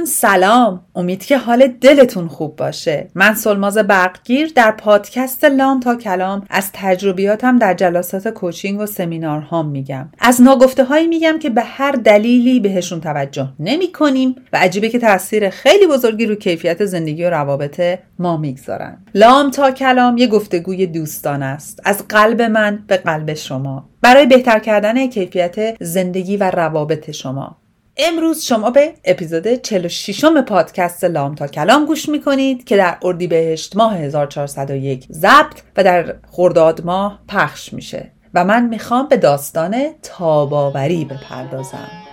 دوستان 0.00 0.30
سلام. 0.30 0.80
امید 0.94 1.24
که 1.24 1.38
حال 1.38 1.66
دلتون 1.66 2.28
خوب 2.28 2.56
باشه. 2.56 3.10
من 3.14 3.34
سلماز 3.34 3.78
برقگیر 3.78 4.52
در 4.56 4.70
پادکست 4.70 5.44
لام 5.44 5.80
تا 5.80 5.94
کلام 5.94 6.46
از 6.50 6.70
تجربیاتم 6.72 7.58
در 7.58 7.74
جلسات 7.74 8.28
کوچینگ 8.28 8.80
و 8.80 8.86
سمینارهام 8.86 9.68
میگم. 9.68 10.08
از 10.18 10.42
ناگفته 10.42 10.84
هایی 10.84 11.06
میگم 11.06 11.38
که 11.38 11.50
به 11.50 11.62
هر 11.62 11.92
دلیلی 11.92 12.60
بهشون 12.60 13.00
توجه 13.00 13.48
نمی 13.60 13.92
کنیم 13.92 14.34
و 14.52 14.56
عجیبه 14.56 14.88
که 14.88 14.98
تاثیر 14.98 15.50
خیلی 15.50 15.86
بزرگی 15.86 16.26
رو 16.26 16.34
کیفیت 16.34 16.84
زندگی 16.84 17.24
و 17.24 17.30
روابط 17.30 17.98
ما 18.18 18.36
می‌گذارن. 18.36 18.98
لام 19.14 19.50
تا 19.50 19.70
کلام 19.70 20.18
یه 20.18 20.26
گفتگوی 20.26 20.86
دوستان 20.86 21.42
است. 21.42 21.80
از 21.84 22.08
قلب 22.08 22.42
من 22.42 22.84
به 22.86 22.96
قلب 22.96 23.34
شما. 23.34 23.88
برای 24.02 24.26
بهتر 24.26 24.58
کردن 24.58 25.06
کیفیت 25.06 25.82
زندگی 25.82 26.36
و 26.36 26.50
روابط 26.50 27.10
شما. 27.10 27.56
امروز 27.96 28.42
شما 28.42 28.70
به 28.70 28.94
اپیزود 29.04 29.54
46 29.54 30.24
م 30.24 30.42
پادکست 30.42 31.04
لام 31.04 31.34
تا 31.34 31.46
کلام 31.46 31.86
گوش 31.86 32.08
می‌کنید 32.08 32.64
که 32.64 32.76
در 32.76 32.98
اردیبهشت 33.02 33.76
ماه 33.76 33.96
1401 33.96 35.06
ضبط 35.12 35.60
و 35.76 35.84
در 35.84 36.14
خرداد 36.30 36.84
ماه 36.84 37.20
پخش 37.28 37.72
میشه. 37.72 38.12
و 38.34 38.44
من 38.44 38.66
می‌خوام 38.66 39.08
به 39.08 39.16
داستان 39.16 39.88
تاباوری 40.02 41.04
بپردازم. 41.04 42.09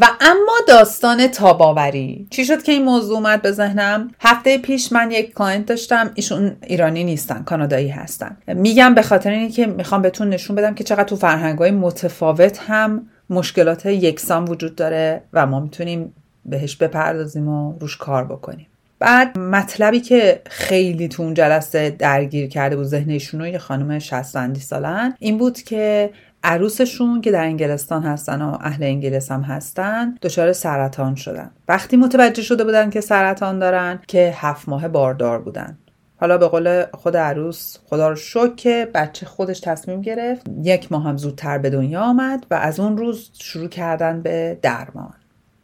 و 0.00 0.06
اما 0.20 0.52
داستان 0.68 1.26
تاب‌آوری. 1.26 2.26
چی 2.30 2.44
شد 2.44 2.62
که 2.62 2.72
این 2.72 2.84
موضوع 2.84 3.16
اومد 3.16 3.42
به 3.42 3.52
ذهنم؟ 3.52 4.10
هفته 4.20 4.58
پیش 4.58 4.92
من 4.92 5.10
یک 5.10 5.34
client 5.34 5.66
داشتم 5.66 6.10
ایشون 6.14 6.56
ایرانی 6.62 7.04
نیستن 7.04 7.42
کانادایی 7.42 7.88
هستن. 7.88 8.36
میگم 8.46 8.94
به 8.94 9.02
خاطر 9.02 9.30
اینکه 9.30 9.66
می‌خوام 9.66 10.02
بهتون 10.02 10.28
نشون 10.28 10.56
بدم 10.56 10.74
که 10.74 10.84
چقدر 10.84 11.04
تو 11.04 11.16
فرهنگ 11.16 11.58
های 11.58 11.70
متفاوت 11.70 12.60
هم 12.66 13.06
مشکلات 13.30 13.86
یکسان 13.86 14.44
وجود 14.44 14.76
داره 14.76 15.22
و 15.32 15.46
ما 15.46 15.60
می‌تونیم 15.60 16.14
بهش 16.44 16.76
بپردازیم 16.76 17.48
و 17.48 17.78
روش 17.78 17.96
کار 17.96 18.24
بکنیم. 18.24 18.66
بعد 18.98 19.38
مطلبی 19.38 20.00
که 20.00 20.42
خیلی 20.46 21.08
تو 21.08 21.22
اون 21.22 21.34
جلسه 21.34 21.90
درگیر 21.90 22.48
کرده 22.48 22.76
بود 22.76 22.86
ذهن 22.86 23.10
ایشون 23.10 23.44
یه 23.44 23.58
خانم 23.58 23.98
60 23.98 24.54
سالن 24.58 25.14
این 25.18 25.38
بود 25.38 25.62
که 25.62 26.10
عروسشون 26.44 27.20
که 27.20 27.30
در 27.30 27.44
انگلستان 27.44 28.02
هستن 28.02 28.42
و 28.42 28.58
اهل 28.60 28.82
انگلیس 28.82 29.30
هم 29.30 29.42
هستن 29.42 30.14
دچار 30.22 30.52
سرطان 30.52 31.14
شدن. 31.14 31.50
وقتی 31.68 31.96
متوجه 31.96 32.42
شده 32.42 32.64
بودن 32.64 32.90
که 32.90 33.00
سرطان 33.00 33.58
دارن 33.58 34.00
که 34.06 34.34
هفت 34.36 34.68
ماه 34.68 34.88
باردار 34.88 35.38
بودن. 35.42 35.78
حالا 36.16 36.38
به 36.38 36.48
قول 36.48 36.84
خود 36.94 37.16
عروس 37.16 37.76
خدا 37.86 38.08
رو 38.08 38.16
شکر 38.16 38.54
که 38.54 38.90
بچه 38.94 39.26
خودش 39.26 39.60
تصمیم 39.60 40.00
گرفت 40.00 40.46
یک 40.62 40.92
ماه 40.92 41.04
هم 41.04 41.16
زودتر 41.16 41.58
به 41.58 41.70
دنیا 41.70 42.00
آمد 42.00 42.46
و 42.50 42.54
از 42.54 42.80
اون 42.80 42.96
روز 42.96 43.30
شروع 43.34 43.68
کردن 43.68 44.22
به 44.22 44.58
درمان. 44.62 45.14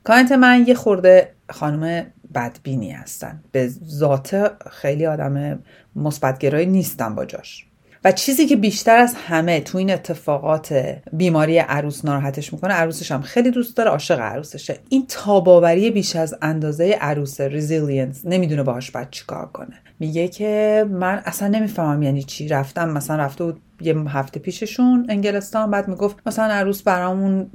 کانت 0.04 0.32
من 0.32 0.64
یه 0.66 0.74
خورده 0.74 1.32
خانم 1.50 2.06
بدبینی 2.34 2.90
هستن. 2.90 3.40
به 3.52 3.70
ذات 3.86 4.52
خیلی 4.70 5.06
آدم 5.06 5.62
مثبتگرایی 5.96 6.66
نیستن 6.66 7.14
با 7.14 7.24
جاش. 7.24 7.69
و 8.04 8.12
چیزی 8.12 8.46
که 8.46 8.56
بیشتر 8.56 8.96
از 8.96 9.14
همه 9.14 9.60
تو 9.60 9.78
این 9.78 9.90
اتفاقات 9.90 10.96
بیماری 11.12 11.58
عروس 11.58 12.04
ناراحتش 12.04 12.52
می‌کنه 12.52 12.74
عروسش 12.74 13.12
هم 13.12 13.22
خیلی 13.22 13.50
دوست 13.50 13.76
داره 13.76 13.90
عاشق 13.90 14.20
عروسشه. 14.20 14.78
این 14.88 15.06
تاب‌آوری 15.08 15.90
بیش 15.90 16.16
از 16.16 16.34
اندازه 16.42 16.98
عروس 17.00 17.40
resilience 17.40 18.20
نمی‌دونه 18.24 18.62
باهاش 18.62 18.90
بعد 18.90 19.10
چیکار 19.10 19.46
کنه. 19.46 19.74
میگه 20.00 20.28
که 20.28 20.84
من 20.90 21.22
اصلا 21.24 21.48
نمی‌فهمم 21.48 22.02
یعنی 22.02 22.22
چی. 22.22 22.48
رفتم 22.48 22.90
مثلا 22.90 23.16
رفته 23.16 23.44
بود 23.44 23.60
یه 23.80 23.94
هفته 24.08 24.40
پیششون 24.40 25.06
انگلستان 25.08 25.70
بعد 25.70 25.88
می‌گفت 25.88 26.16
مثلا 26.26 26.44
عروس 26.44 26.82
برامون 26.82 27.50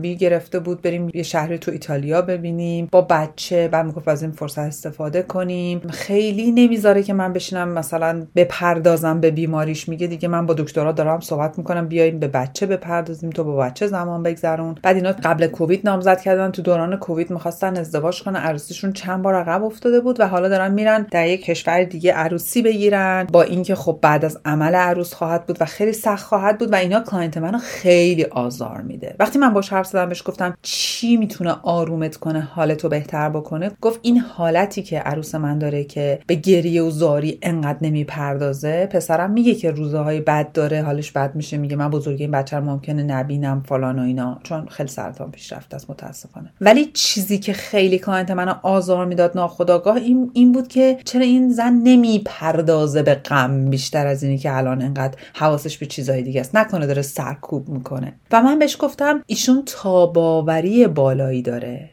بلیت 0.00 0.16
گرفته 0.16 0.58
بود 0.58 0.82
بریم 0.82 1.10
یه 1.14 1.22
شهری 1.22 1.58
تو 1.58 1.70
ایتالیا 1.70 2.22
ببینیم 2.22 2.88
با 2.92 3.00
بچه 3.00 3.68
بعد 3.68 3.86
می‌گفت 3.86 4.08
از 4.08 4.22
این 4.22 4.32
فرصت 4.32 4.58
استفاده 4.58 5.22
کنیم. 5.22 5.80
خیلی 5.80 6.52
نمی‌ذاره 6.52 7.02
که 7.02 7.12
من 7.12 7.32
بشینم 7.32 7.68
مثلا 7.68 8.26
بپردازم 8.36 9.20
به 9.20 9.30
بیماریش. 9.30 9.88
میگه 9.88 10.06
دیگه 10.06 10.28
من 10.28 10.46
با 10.46 10.54
دکترا 10.54 10.92
دارم 10.92 11.20
صحبت 11.20 11.58
می‌کنم 11.58 11.88
بیایم 11.88 12.18
به 12.18 12.28
بچه 12.28 12.66
بپردازیم 12.66 13.30
تو 13.30 13.44
با 13.44 13.56
بچه 13.56 13.86
زمان 13.86 14.22
بگذرون. 14.22 14.74
بعد 14.82 14.96
اینا 14.96 15.12
قبل 15.24 15.46
کووید 15.46 15.80
نامزد 15.84 16.20
کردن 16.20 16.50
تو 16.50 16.62
دوران 16.62 16.96
کووید 16.96 17.30
می‌خواستن 17.30 17.76
ازدواج 17.76 18.22
کنن. 18.22 18.36
عروسیشون 18.36 18.92
چند 18.92 19.22
بار 19.22 19.34
عقب 19.34 19.64
افتاده 19.64 20.00
بود 20.00 20.20
و 20.20 20.26
حالا 20.26 20.48
دارن 20.48 20.72
میرن 20.72 21.06
در 21.10 21.28
یک 21.28 21.44
کشور 21.44 21.84
دیگه 21.84 22.12
عروسی 22.12 22.62
بگیرن. 22.62 23.26
با 23.32 23.42
اینکه 23.42 23.74
خب 23.74 23.98
بعد 24.02 24.24
از 24.24 24.38
عمل 24.44 24.74
عروس 24.74 25.14
خواهد 25.14 25.46
و 25.60 25.64
خیلی 25.64 25.92
سخت 25.92 26.26
خواهد 26.26 26.58
بود 26.58 26.72
و 26.72 26.74
اینا 26.74 27.00
client 27.00 27.38
منو 27.38 27.58
خیلی 27.58 28.24
آزار 28.24 28.80
میده. 28.80 29.16
وقتی 29.18 29.38
من 29.38 29.52
باش 29.52 29.72
حرف 29.72 29.86
زدم 29.86 30.08
بهش 30.08 30.22
گفتم 30.26 30.56
چی 30.62 31.16
می‌تونه 31.16 31.56
آرومت 31.62 32.16
کنه 32.16 32.40
حالتو 32.40 32.88
بهتر 32.88 33.28
بکنه؟ 33.28 33.70
گفت 33.80 34.00
این 34.02 34.18
حالتی 34.18 34.82
که 34.82 34.98
عروس 34.98 35.34
من 35.34 35.58
داره 35.58 35.84
که 35.84 36.18
به 36.26 36.34
گریه 36.34 36.82
و 36.82 36.90
زاری 36.90 37.38
انقدر 37.42 37.78
نمی‌پردازه 37.82 38.86
پسرم 38.86 39.30
میگه 39.30 39.54
که 39.54 39.70
روزهای 39.70 40.20
بد 40.20 40.52
داره 40.52 40.82
حالش 40.82 41.12
بد 41.12 41.34
میشه 41.34 41.56
میگه 41.56 41.76
من 41.76 41.90
بزرگی 41.90 42.22
این 42.22 42.30
بچه 42.30 42.56
رو 42.56 42.64
ممکنه 42.64 43.02
نبینم 43.02 43.62
فلان 43.68 43.98
و 43.98 44.02
اینا. 44.02 44.40
چون 44.42 44.66
خیلی 44.66 44.88
سرطان 44.88 45.30
پیش 45.30 45.52
رفته 45.52 45.76
است 45.76 45.90
متاسفانه. 45.90 46.50
ولی 46.60 46.90
چیزی 46.94 47.38
که 47.38 47.52
خیلی 47.52 47.98
client 47.98 48.30
منو 48.30 48.54
آزار 48.62 49.06
می‌داد 49.06 49.32
ناخداگاه 49.34 49.96
این 49.96 50.30
این 50.34 50.52
بود 50.52 50.68
که 50.68 50.98
چرا 51.04 51.22
این 51.22 51.50
زن 51.50 51.72
نمی‌پردازه 51.72 53.02
به 53.02 53.14
غم 53.14 53.70
بیشتر 53.70 54.06
از 54.06 54.22
اینی 54.22 54.38
که 54.38 54.56
الان 54.56 54.82
انقدر 54.82 55.18
حواسش 55.42 55.78
به 55.78 55.86
چیزهای 55.86 56.22
دیگه 56.22 56.40
است. 56.40 56.56
نکنه 56.56 56.86
داره 56.86 57.02
سرکوب 57.02 57.68
می‌کنه. 57.68 58.14
و 58.30 58.42
من 58.42 58.58
بهش 58.58 58.76
گفتم 58.80 59.22
ایشون 59.26 59.62
تاب‌آوری 59.66 60.86
بالایی 60.86 61.42
داره 61.42 61.90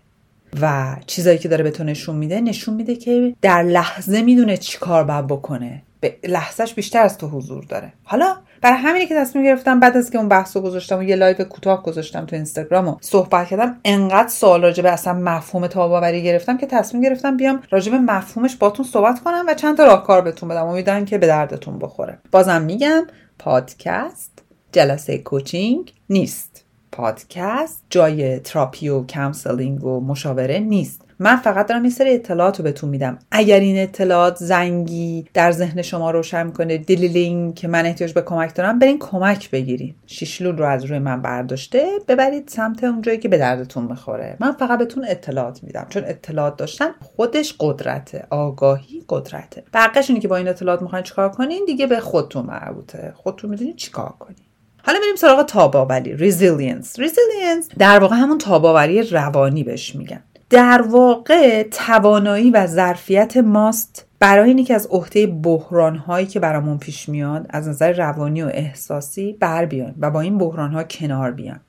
و 0.61 0.95
چیزایی 1.05 1.37
که 1.37 1.47
داره 1.47 1.63
به 1.63 1.71
تو 1.71 1.83
نشون 1.83 2.15
میده 2.15 2.41
نشون 2.41 2.75
میده 2.75 2.95
که 2.95 3.35
در 3.41 3.63
لحظه 3.63 4.21
می‌دونه 4.21 4.57
چی 4.57 4.77
کار 4.77 5.03
باید 5.03 5.27
بکنه. 5.27 5.81
به 6.01 6.15
لحظهش 6.23 6.73
بیشتر 6.73 7.01
از 7.01 7.17
تو 7.17 7.27
حضور 7.27 7.63
داره. 7.63 7.93
حالا 8.03 8.35
برای 8.61 8.77
همینی 8.77 9.05
که 9.05 9.15
تصمیم 9.15 9.45
گرفتم 9.45 9.79
بعد 9.79 9.97
از 9.97 10.11
که 10.11 10.17
اون 10.17 10.29
بحث 10.29 10.57
رو 10.57 10.63
گذاشتم 10.63 10.99
و 10.99 11.03
یه 11.03 11.15
live 11.15 11.43
کوتاه 11.43 11.83
گذاشتم 11.83 12.25
تو 12.25 12.35
اینستاگرام 12.35 12.87
و 12.87 12.95
صحبت 13.01 13.47
کردم 13.47 13.79
انقدر 13.85 14.29
سوال 14.29 14.61
راجع 14.61 14.83
به 14.83 14.91
اصلا 14.91 15.13
مفهوم 15.13 15.67
تاب‌آوری 15.67 16.23
گرفتم 16.23 16.57
که 16.57 16.65
تصمیم 16.65 17.03
گرفتم 17.03 17.37
بیام 17.37 17.61
راجع 17.71 17.91
به 17.91 17.97
مفهومش 17.97 18.55
باتون 18.55 18.85
صحبت 18.85 19.19
کنم 19.19 19.45
و 19.47 19.53
چند 19.53 19.77
تا 19.77 19.85
راهکار 19.85 20.21
بهتون 20.21 20.49
بدم. 20.49 20.67
امیدوارم 20.67 21.05
که 21.05 21.17
به 21.17 21.27
دردتون 21.27 21.79
بخوره. 21.79 22.17
بازم 22.31 22.61
میگم 22.61 23.07
پادکست 23.39 24.43
جلسه 24.71 25.17
coaching 25.17 25.93
نیست. 26.09 26.63
پادکست 26.91 27.83
جای 27.89 28.39
تراپی 28.39 28.89
و 28.89 29.03
counseling 29.03 29.83
و 29.83 29.99
مشاوره 29.99 30.59
نیست. 30.59 31.01
من 31.21 31.35
فقط 31.35 31.67
دارم 31.67 31.85
یه 31.85 31.91
سری 31.91 32.13
اطلاعات 32.13 32.57
رو 32.57 32.63
بهتون 32.63 32.89
میدم. 32.89 33.19
اگر 33.31 33.59
این 33.59 33.83
اطلاعات 33.83 34.35
زنگی 34.37 35.25
در 35.33 35.51
ذهن 35.51 35.81
شما 35.81 36.11
روشن 36.11 36.45
می‌کنه 36.45 36.77
دلیلینگ 36.77 37.55
که 37.55 37.67
من 37.67 37.85
احتیاج 37.85 38.13
به 38.13 38.21
کمک 38.21 38.55
دارم 38.55 38.79
برین 38.79 38.99
کمک 38.99 39.51
بگیرین. 39.51 39.95
شیشلون 40.07 40.57
رو 40.57 40.65
از 40.65 40.85
روی 40.85 40.99
من 40.99 41.21
برداشته 41.21 41.87
ببرید 42.07 42.47
سمت 42.47 42.83
اونجایی 42.83 43.17
که 43.17 43.29
به 43.29 43.37
دردتون 43.37 43.83
می‌خوره. 43.83 44.37
من 44.39 44.51
فقط 44.51 44.79
بهتون 44.79 45.05
اطلاعات 45.07 45.63
میدم. 45.63 45.85
چون 45.89 46.03
اطلاعات 46.05 46.57
داشتن 46.57 46.89
خودش 47.01 47.55
قدرته. 47.59 48.27
آگاهی 48.29 49.03
قدرته. 49.09 49.63
بقیش 49.73 50.09
اینه 50.09 50.21
که 50.21 50.27
با 50.27 50.35
این 50.37 50.47
اطلاعات 50.47 50.81
می‌خواین 50.81 51.03
چیکار 51.03 51.29
کنین؟ 51.29 51.65
دیگه 51.65 51.87
به 51.87 51.99
خودتون 51.99 52.45
مربوطه. 52.45 53.13
خودتون 53.15 53.49
می‌دونید 53.49 53.75
چیکار 53.75 54.13
کنین. 54.19 54.37
حالا 54.83 54.99
بریم 54.99 55.15
سراغ 55.15 55.45
تاباوری. 55.45 56.13
resilience 56.13 56.99
resilience 56.99 57.69
در 57.77 57.99
واقع 57.99 58.15
همون 58.15 58.37
تاباوری 58.37 59.01
روانی 59.01 59.63
بهش 59.63 59.95
میگن. 59.95 60.23
در 60.49 60.81
واقع 60.81 61.63
توانایی 61.63 62.51
و 62.51 62.67
ظرفیت 62.67 63.37
ماست 63.37 64.05
برای 64.19 64.49
اینکه 64.49 64.73
از 64.73 64.87
عهده 64.87 65.27
بحران 65.27 65.95
هایی 65.95 66.27
که 66.27 66.39
برامون 66.39 66.77
پیش 66.77 67.09
میاد 67.09 67.45
از 67.49 67.67
نظر 67.67 67.91
روانی 67.91 68.41
و 68.41 68.49
احساسی 68.53 69.33
بر 69.33 69.65
بیایم 69.65 69.95
و 69.99 70.11
با 70.11 70.21
این 70.21 70.37
بحران 70.37 70.71
ها 70.71 70.83
کنار 70.83 71.31
بیایم 71.31 71.59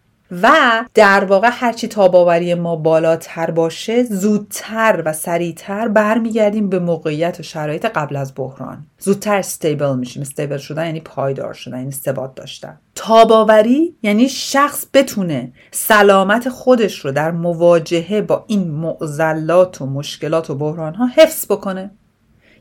و 0.42 0.50
در 0.94 1.24
واقع 1.24 1.48
هرچی 1.52 1.88
تاباوری 1.88 2.54
ما 2.54 2.76
بالاتر 2.76 3.50
باشه 3.50 4.02
زودتر 4.02 5.02
و 5.04 5.12
سریعتر 5.12 5.88
برمیگردیم 5.88 6.68
به 6.68 6.78
موقعیت 6.78 7.40
و 7.40 7.42
شرایط 7.42 7.86
قبل 7.86 8.16
از 8.16 8.32
بحران. 8.36 8.86
زودتر 8.98 9.36
stable 9.36 9.96
میشیم. 9.96 10.22
stable 10.22 10.56
شدن 10.56 10.86
یعنی 10.86 11.00
پایدار 11.00 11.52
شدن 11.52 11.78
یعنی 11.78 11.90
ثبات 11.90 12.34
داشتن. 12.34 12.78
تاباوری 13.02 13.96
یعنی 14.02 14.28
شخص 14.28 14.86
بتونه 14.94 15.52
سلامت 15.70 16.48
خودش 16.48 16.98
رو 16.98 17.12
در 17.12 17.30
مواجهه 17.30 18.20
با 18.20 18.44
این 18.46 18.70
معضلات 18.70 19.82
و 19.82 19.86
مشکلات 19.86 20.50
و 20.50 20.54
بحران 20.54 20.94
ها 20.94 21.06
حفظ 21.06 21.46
بکنه. 21.46 21.90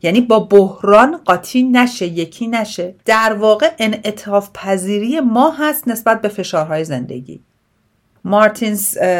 یعنی 0.01 0.21
با 0.21 0.39
بحران 0.39 1.17
قاطی 1.17 1.63
نشه 1.63 2.05
یکی 2.05 2.47
نشه. 2.47 2.95
در 3.05 3.33
واقع 3.33 3.71
انعطاف 3.79 4.49
پذیری 4.53 5.19
ما 5.19 5.51
هست 5.51 5.87
نسبت 5.87 6.21
به 6.21 6.27
فشارهای 6.27 6.83
زندگی. 6.83 7.41
مارتین 8.23 8.75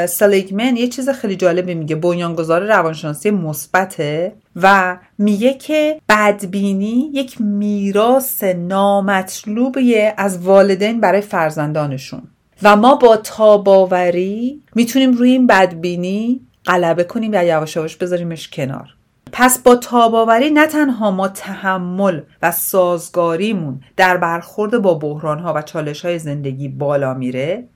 سلیگمن 0.06 0.78
یه 0.78 0.88
چیز 0.88 1.10
خیلی 1.10 1.36
جالبی 1.36 1.76
میگه. 1.76 1.96
بنیانگذار 1.96 2.62
روانشناسی 2.62 3.32
مثبته. 3.32 4.34
و 4.64 4.98
میگه 5.18 5.54
که 5.54 6.02
بدبینی 6.10 7.12
یک 7.14 7.42
میراث 7.42 8.44
نامطلوبیه 8.44 10.14
از 10.18 10.46
والدین 10.46 11.02
برای 11.02 11.22
فرزندانشون. 11.22 12.22
و 12.64 12.76
ما 12.76 12.96
با 12.96 13.18
تاباوری 13.18 14.64
می‌تونیم 14.76 15.14
روی 15.14 15.32
این 15.32 15.48
بدبینی 15.48 16.42
غلبه 16.66 17.04
کنیم 17.04 17.32
و 17.34 17.46
یواش 17.46 17.76
یواش 17.76 17.96
بذاریمش 17.96 18.50
کنار. 18.50 18.88
پس 19.32 19.60
با 19.60 19.76
تاباوری 19.76 20.50
نه 20.50 20.68
تنها 20.68 21.12
ما 21.12 21.28
تحمل 21.28 22.22
و 22.42 22.52
سازگاریمون 22.52 23.82
در 23.98 24.18
برخورد 24.18 24.82
با 24.82 24.94
بحرانها 24.94 25.54
و 25.54 25.62
چالش 25.62 26.06
های 26.06 26.20
زندگی 26.20 26.68
بالا 26.68 27.14
میره 27.14 27.68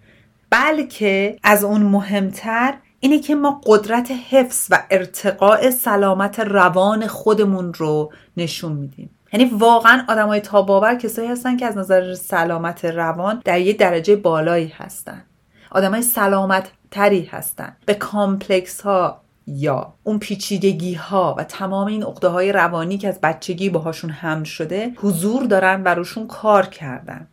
بلکه 0.50 1.38
از 1.44 1.64
اون 1.64 1.82
مهمتر 1.82 2.74
اینه 3.04 3.20
که 3.20 3.36
ما 3.36 3.62
قدرت 3.66 4.12
حفظ 4.30 4.68
و 4.70 4.84
ارتقاء 4.92 5.70
سلامت 5.70 6.40
روان 6.40 7.08
خودمون 7.08 7.74
رو 7.74 8.12
نشون 8.38 8.72
میدیم. 8.72 9.10
یعنی 9.34 9.46
واقعا 9.46 10.06
های 10.08 10.40
تاباور 10.40 10.96
کسایی 10.96 11.28
هستن 11.28 11.58
که 11.58 11.66
از 11.66 11.78
نظر 11.78 12.16
سلامت 12.16 12.86
روان 12.86 13.42
در 13.46 13.60
یه 13.60 13.74
درجه 13.74 14.16
بالایی 14.16 14.68
هستن. 14.68 15.24
های 15.72 16.02
سلامت 16.02 16.72
تری 16.92 17.26
هستن. 17.26 17.76
به 17.86 17.94
complex 17.94 18.82
ها 18.82 19.22
یا 19.48 19.94
اون 20.04 20.20
پیچیدگی 20.20 20.94
ها 20.94 21.36
و 21.38 21.44
تمام 21.44 21.88
این 21.88 22.04
عقده 22.04 22.28
های 22.28 22.52
روانی 22.52 22.98
که 22.98 23.08
از 23.08 23.22
بچگی 23.22 23.70
باهاشون 23.70 24.10
حمل 24.10 24.44
شده 24.44 24.94
حضور 24.96 25.44
دارن 25.44 25.84
و 25.84 25.88
روشون 25.88 26.28
کار 26.28 26.66
کردن. 26.66 27.28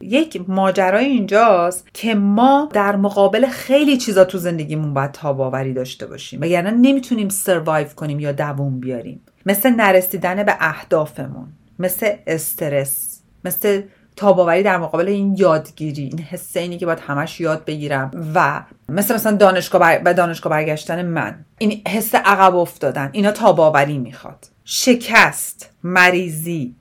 یک 0.00 0.44
ماجرای 0.48 1.04
اینجاست 1.04 1.88
که 1.94 2.14
ما 2.14 2.68
در 2.72 2.96
مقابل 2.96 3.46
خیلی 3.46 3.96
چیزا 3.96 4.24
تو 4.24 4.38
زندگیمون 4.38 4.94
باید 4.94 5.12
تاباوری 5.12 5.72
داشته 5.72 6.06
باشیم. 6.06 6.40
وگرنه 6.40 6.70
نمی‌تونیم 6.70 7.28
سروایو 7.28 7.88
کنیم 7.88 8.20
یا 8.20 8.32
دووم 8.32 8.80
بیاریم. 8.80 9.20
مثل 9.46 9.70
نرسیدن 9.70 10.42
به 10.42 10.56
اهدافمون 10.60 11.48
مثل 11.78 12.12
استرس 12.26 13.20
مثل 13.44 13.82
تاباوری 14.16 14.62
در 14.62 14.78
مقابل 14.78 15.08
این 15.08 15.34
یادگیری 15.38 16.02
این 16.02 16.18
حس 16.18 16.56
اینی 16.56 16.78
که 16.78 16.86
باید 16.86 17.00
همش 17.00 17.40
یاد 17.40 17.64
بگیرم 17.64 18.10
و 18.34 18.62
مثل 18.88 19.14
مثلا 19.14 19.36
دانشگاه 19.36 19.80
بر... 19.80 19.98
به 19.98 20.12
دانشگاه 20.12 20.50
برگشتن 20.50 21.06
من. 21.06 21.44
این 21.58 21.82
حس 21.88 22.14
عقب 22.14 22.56
افتادن. 22.56 23.10
اینا 23.12 23.30
تاباوری 23.30 23.98
می‌خواد. 23.98 24.46
شکست 24.64 25.70
مریضی 25.82 26.74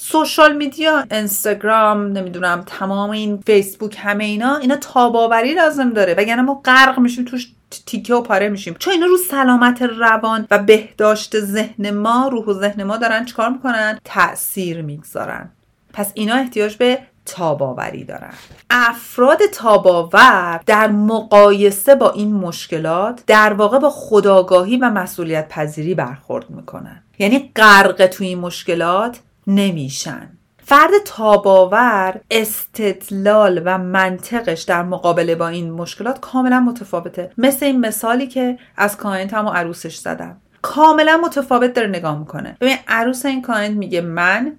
سوشال 0.00 0.56
میدیا 0.56 1.04
اینستاگرام 1.10 2.06
نمی‌دونم 2.06 2.62
تمام 2.66 3.10
این 3.10 3.42
فیسبوک 3.46 3.96
همه 3.98 4.24
اینا 4.24 4.56
اینا 4.56 4.76
تاباوری 4.76 5.54
لازم 5.54 5.90
داره. 5.90 6.14
وگرنه 6.14 6.42
ما 6.42 6.54
غرق 6.64 6.98
میشیم 6.98 7.24
توش 7.24 7.52
تیکه 7.86 8.14
و 8.14 8.20
پاره 8.20 8.48
میشیم. 8.48 8.76
چون 8.78 8.92
اینا 8.92 9.06
رو 9.06 9.16
سلامت 9.16 9.82
روان 9.82 10.46
و 10.50 10.58
بهداشت 10.58 11.40
ذهن 11.40 11.90
ما 11.90 12.28
روح 12.28 12.44
و 12.44 12.52
ذهن 12.52 12.82
ما 12.82 12.96
دارن 12.96 13.24
چیکار 13.24 13.48
می‌کنن؟ 13.48 13.98
تاثیر 14.04 14.82
می‌گذارن. 14.82 15.50
پس 15.92 16.12
اینا 16.14 16.34
احتیاج 16.34 16.76
به 16.76 16.98
تاباوری 17.26 18.04
دارن. 18.04 18.34
افراد 18.70 19.38
تاباور 19.52 20.60
در 20.66 20.88
مقایسه 20.88 21.94
با 21.94 22.10
این 22.10 22.32
مشکلات 22.32 23.22
در 23.26 23.52
واقع 23.52 23.78
با 23.78 23.90
خداگاهی 23.90 24.76
و 24.76 24.90
مسئولیت 24.90 25.48
پذیری 25.48 25.94
برخورد 25.94 26.50
می‌کنن. 26.50 27.02
یعنی 27.18 27.52
غرق 27.56 28.06
توی 28.06 28.26
این 28.26 28.38
مشکلات 28.38 29.18
نمیشن. 29.48 30.28
فرد 30.58 30.90
تاباور 31.04 32.20
استدلال 32.30 33.62
و 33.64 33.78
منطقش 33.78 34.62
در 34.62 34.82
مقابله 34.82 35.34
با 35.34 35.48
این 35.48 35.70
مشکلات 35.70 36.20
کاملا 36.20 36.60
متفاوته. 36.60 37.30
مثل 37.38 37.66
این 37.66 37.80
مثالی 37.80 38.26
که 38.26 38.58
از 38.76 38.96
کاینتم 38.96 39.46
و 39.46 39.50
عروسش 39.50 39.96
زدم. 39.96 40.36
کاملا 40.62 41.20
متفاوت 41.24 41.72
داره 41.72 41.88
نگاه 41.88 42.18
می‌کنه. 42.18 42.56
ببین 42.60 42.76
عروس 42.88 43.26
این 43.26 43.42
کاینت 43.42 43.76
میگه 43.76 44.00
من 44.00 44.56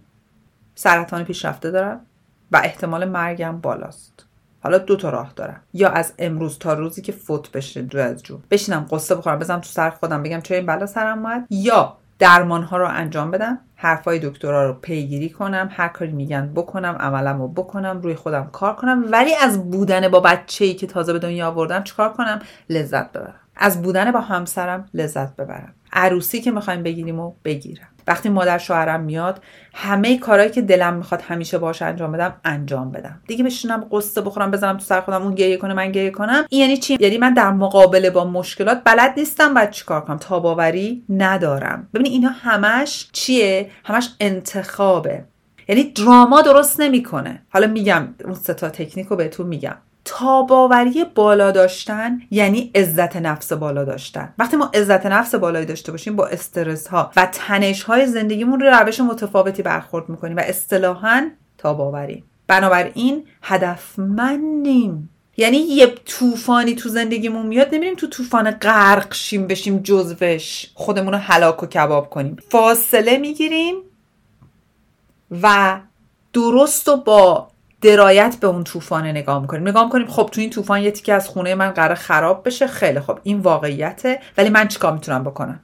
سرطان 0.75 1.23
پیشرفته 1.23 1.71
دارم 1.71 2.05
و 2.51 2.61
احتمال 2.63 3.05
مرگم 3.05 3.61
بالاست. 3.61 4.25
حالا 4.63 4.77
دو 4.77 4.95
تا 4.95 5.09
راه 5.09 5.33
دارم. 5.35 5.61
یا 5.73 5.89
از 5.89 6.13
امروز 6.19 6.59
تا 6.59 6.73
روزی 6.73 7.01
که 7.01 7.11
فوت 7.11 7.51
بشه 7.51 7.81
دو 7.81 7.99
از 7.99 8.23
جو 8.23 8.39
بشینم 8.51 8.87
قصه 8.91 9.15
بخورم 9.15 9.39
بزنم 9.39 9.59
تو 9.59 9.69
سر 9.69 9.89
خودم 9.89 10.23
بگم 10.23 10.41
چه 10.41 10.55
این 10.55 10.65
بلا 10.65 10.85
سرم 10.85 11.17
اومد. 11.17 11.47
یا 11.49 11.97
درمان 12.19 12.63
ها 12.63 12.77
رو 12.77 12.87
انجام 12.87 13.31
بدم. 13.31 13.59
حرفای 13.81 14.19
دکترا 14.19 14.67
رو 14.67 14.73
پیگیری 14.73 15.29
کنم 15.29 15.69
هر 15.71 15.87
کاری 15.87 16.11
میگن 16.11 16.51
بکنم 16.55 16.95
عملم 16.99 17.41
رو 17.41 17.47
بکنم 17.47 18.01
روی 18.01 18.15
خودم 18.15 18.49
کار 18.51 18.75
کنم. 18.75 19.03
ولی 19.11 19.35
از 19.35 19.71
بودن 19.71 20.07
با 20.07 20.19
بچه 20.19 20.65
ای 20.65 20.73
که 20.73 20.87
تازه 20.87 21.13
به 21.13 21.19
دنیا 21.19 21.47
آوردم 21.47 21.83
چیکار 21.83 22.13
کنم؟ 22.13 22.39
لذت 22.69 23.11
ببرم. 23.11 23.39
از 23.55 23.81
بودن 23.81 24.11
با 24.11 24.19
همسرم 24.21 24.89
لذت 24.93 25.35
ببرم. 25.35 25.73
عروسی 25.93 26.41
که 26.41 26.51
می‌خوایم 26.51 26.83
بگیریم 26.83 27.19
و 27.19 27.33
بگیرم. 27.45 27.87
وقتی 28.07 28.29
مادر 28.29 28.57
شوهرم 28.57 29.01
میاد 29.01 29.41
همه 29.73 30.17
کارهایی 30.17 30.51
که 30.51 30.61
دلم 30.61 30.93
می‌خواد 30.93 31.21
همیشه 31.21 31.57
باش 31.57 31.81
انجام 31.81 32.11
بدم 32.11 32.35
انجام 32.45 32.91
بدم. 32.91 33.21
دیگه 33.27 33.43
بشینم 33.43 33.87
قصه 33.91 34.21
بخورم 34.21 34.51
بزنم 34.51 34.77
تو 34.77 34.83
سر 34.83 35.01
خودم 35.01 35.21
اون 35.21 35.35
گریه 35.35 35.57
کنه 35.57 35.73
من 35.73 35.91
گریه 35.91 36.11
کنم. 36.11 36.45
این 36.49 36.61
یعنی 36.61 36.77
چی؟ 36.77 36.97
یعنی 36.99 37.17
من 37.17 37.33
در 37.33 37.51
مقابله 37.51 38.09
با 38.09 38.25
مشکلات 38.25 38.81
بلد 38.85 39.13
نیستم 39.17 39.53
بعد 39.53 39.71
چیکار 39.71 40.01
کنم؟ 40.01 40.17
تاباوری 40.17 41.03
ندارم. 41.09 41.89
ببینید 41.93 42.11
اینا 42.11 42.29
همش 42.29 43.09
چیه؟ 43.11 43.69
همش 43.85 44.09
انتخابه. 44.19 45.25
یعنی 45.67 45.83
دراما 45.83 46.41
درست 46.41 46.79
نمی‌کنه. 46.79 47.41
حالا 47.49 47.67
میگم 47.67 48.07
اون 48.25 48.33
ستا 48.33 48.69
تکنیک 48.69 49.07
رو 49.07 49.15
بهتون 49.15 49.47
میگم. 49.47 49.75
تاباوری 50.09 51.05
بالا 51.15 51.51
داشتن 51.51 52.21
یعنی 52.31 52.71
عزت 52.75 53.15
نفس 53.15 53.53
بالا 53.53 53.83
داشتن. 53.83 54.33
وقتی 54.37 54.57
ما 54.57 54.71
عزت 54.73 55.05
نفس 55.05 55.35
بالایی 55.35 55.65
داشته 55.65 55.91
باشیم 55.91 56.15
با 56.15 56.27
استرس 56.27 56.87
ها 56.87 57.11
و 57.15 57.25
تنش 57.31 57.83
های 57.83 58.07
زندگیمون 58.07 58.59
رو 58.59 58.69
روش 58.69 58.99
متفاوتی 58.99 59.63
برخورد 59.63 60.09
می‌کنیم 60.09 60.37
و 60.37 60.39
اصطلاحا 60.39 61.29
تاباوری 61.57 62.23
بنابراین 62.47 63.25
هدفمندیم. 63.41 65.09
یعنی 65.37 65.57
یه 65.57 65.87
طوفانی 66.05 66.75
تو 66.75 66.89
زندگیمون 66.89 67.45
میاد 67.45 67.75
نمیریم 67.75 67.95
تو 67.95 68.07
طوفان 68.07 68.51
غرق 68.51 69.13
شیم 69.13 69.47
بشیم 69.47 69.77
جزوش 69.77 70.67
خودمون 70.73 71.13
رو 71.13 71.19
هلاک 71.19 71.63
و 71.63 71.65
کباب 71.65 72.09
کنیم. 72.09 72.37
فاصله 72.49 73.17
می‌گیریم 73.17 73.75
و 75.41 75.79
درست 76.33 76.87
و 76.87 76.97
با 76.97 77.47
درایت 77.81 78.37
به 78.41 78.47
اون 78.47 78.63
طوفان 78.63 79.07
نگاه 79.07 79.41
می‌کنیم. 79.41 79.67
نگاه 79.67 79.83
می‌کنیم 79.83 80.07
خب 80.07 80.29
تو 80.31 80.41
این 80.41 80.49
طوفان 80.49 80.81
یه 80.81 80.91
تیکه 80.91 81.13
از 81.13 81.27
خونه 81.27 81.55
من 81.55 81.69
قرار 81.69 81.95
خراب 81.95 82.45
بشه 82.45 82.67
خیلی 82.67 82.99
خب 82.99 83.19
این 83.23 83.39
واقعیته. 83.39 84.19
ولی 84.37 84.49
من 84.49 84.67
چیکار 84.67 84.93
می‌تونم 84.93 85.23
بکنم؟ 85.23 85.59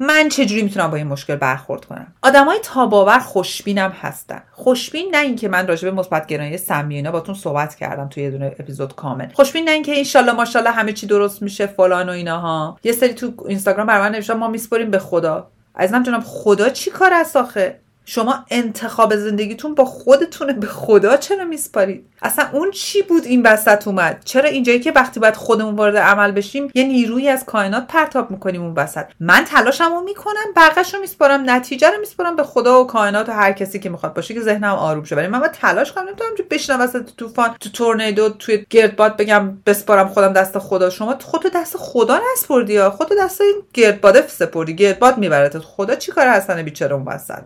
من 0.00 0.28
چجوری 0.28 0.62
می‌تونم 0.62 0.90
با 0.90 0.96
این 0.96 1.06
مشکل 1.06 1.36
برخورد 1.36 1.84
کنم؟ 1.84 2.06
آدمای 2.22 2.58
تاباور 2.62 3.18
خوشبینم 3.18 3.90
هستن. 3.90 4.42
خوشبین 4.52 5.08
نه 5.10 5.18
اینکه 5.18 5.48
من 5.48 5.66
راجع 5.66 5.90
به 5.90 5.96
مثبت 5.96 6.26
گرایی 6.26 6.58
سمی 6.58 7.02
باتون 7.02 7.34
صحبت 7.34 7.74
کردم 7.74 8.08
توی 8.08 8.22
یه 8.22 8.30
دونه 8.30 8.46
اپیزود 8.58 8.94
کامل. 8.94 9.28
خوشبین 9.34 9.64
نه 9.64 9.70
اینکه 9.70 9.98
انشالله 9.98 10.32
ماشاءالله 10.32 10.74
همه 10.74 10.92
چی 10.92 11.06
درست 11.06 11.42
میشه 11.42 11.66
فلان 11.66 12.08
و 12.08 12.12
ایناها. 12.12 12.78
یه 12.84 12.92
سری 12.92 13.14
تو 13.14 13.32
اینستاگرام 13.48 13.86
برام 13.86 14.04
نوشتن 14.04 14.34
ما 14.34 14.48
میسپریم 14.48 14.90
به 14.90 14.98
خدا. 14.98 15.50
عزیزم 15.76 16.02
جناب 16.02 16.22
خدا 16.24 16.68
چی 16.68 16.90
کار 16.90 17.14
است 17.14 17.36
آخه؟ 17.36 17.80
شما 18.08 18.44
انتخاب 18.50 19.16
زندگیتون 19.16 19.74
با 19.74 19.84
خودتونه 19.84 20.52
به 20.52 20.66
خدا 20.66 21.16
چرا 21.16 21.44
میسپارید؟ 21.44 22.06
اصلا 22.22 22.44
اون 22.52 22.70
چی 22.70 23.02
بود 23.02 23.24
این 23.24 23.42
وسط 23.46 23.88
اومد؟ 23.88 24.22
چرا 24.24 24.48
اینجایی 24.48 24.80
که 24.80 24.92
وقتی 24.92 25.20
باید 25.20 25.36
خودمون 25.36 25.74
وارد 25.74 25.96
عمل 25.96 26.30
بشیم 26.30 26.70
یه 26.74 26.84
نیروی 26.84 27.28
از 27.28 27.44
کائنات 27.44 27.86
پرتاب 27.86 28.30
می‌کنیم 28.30 28.62
اون 28.62 28.74
وسط؟ 28.74 29.04
من 29.20 29.44
تلاشمو 29.44 30.00
می‌کنم 30.00 30.52
بقیش 30.56 30.94
رو 30.94 31.00
میسپارم 31.00 31.50
نتیجه 31.50 31.90
رو 31.90 32.00
میسپارم 32.00 32.36
به 32.36 32.42
خدا 32.42 32.80
و 32.80 32.86
کائنات 32.86 33.28
و 33.28 33.32
هر 33.32 33.52
کسی 33.52 33.78
که 33.78 33.88
می‌خواد 33.88 34.14
باشه 34.14 34.34
که 34.34 34.40
ذهنم 34.40 34.74
آروم 34.74 35.04
شه. 35.04 35.16
ولی 35.16 35.26
من 35.26 35.38
باید 35.40 35.52
تلاش 35.52 35.92
کنم 35.92 36.04
نمی‌تونم 36.04 36.36
که 36.36 36.42
بشینم 36.42 36.80
وسط 36.80 37.10
طوفان 37.16 37.56
تو 37.60 37.70
تورنیدو 37.70 38.28
توی 38.28 38.66
گردباد 38.70 39.16
بگم 39.16 39.58
بسپارم 39.66 40.08
خودم 40.08 40.32
دست 40.32 40.58
خدا. 40.58 40.90
شما 40.90 41.18
خودتو 41.22 41.48
دست 41.48 41.76
خدا 41.76 42.20
نسپردی 42.32 42.82
خودتو 42.82 43.14
دست 43.20 43.40
این 43.40 43.62
گردباد 43.74 44.26
سپردی. 44.26 44.74
گردباد 44.74 45.18
میبرت 45.18 45.58
خدا 45.58 45.94
چیکار 45.94 46.28
هستن 46.28 46.62
بیچاره 46.62 46.94
اون 46.94 47.04
وسط؟ 47.04 47.42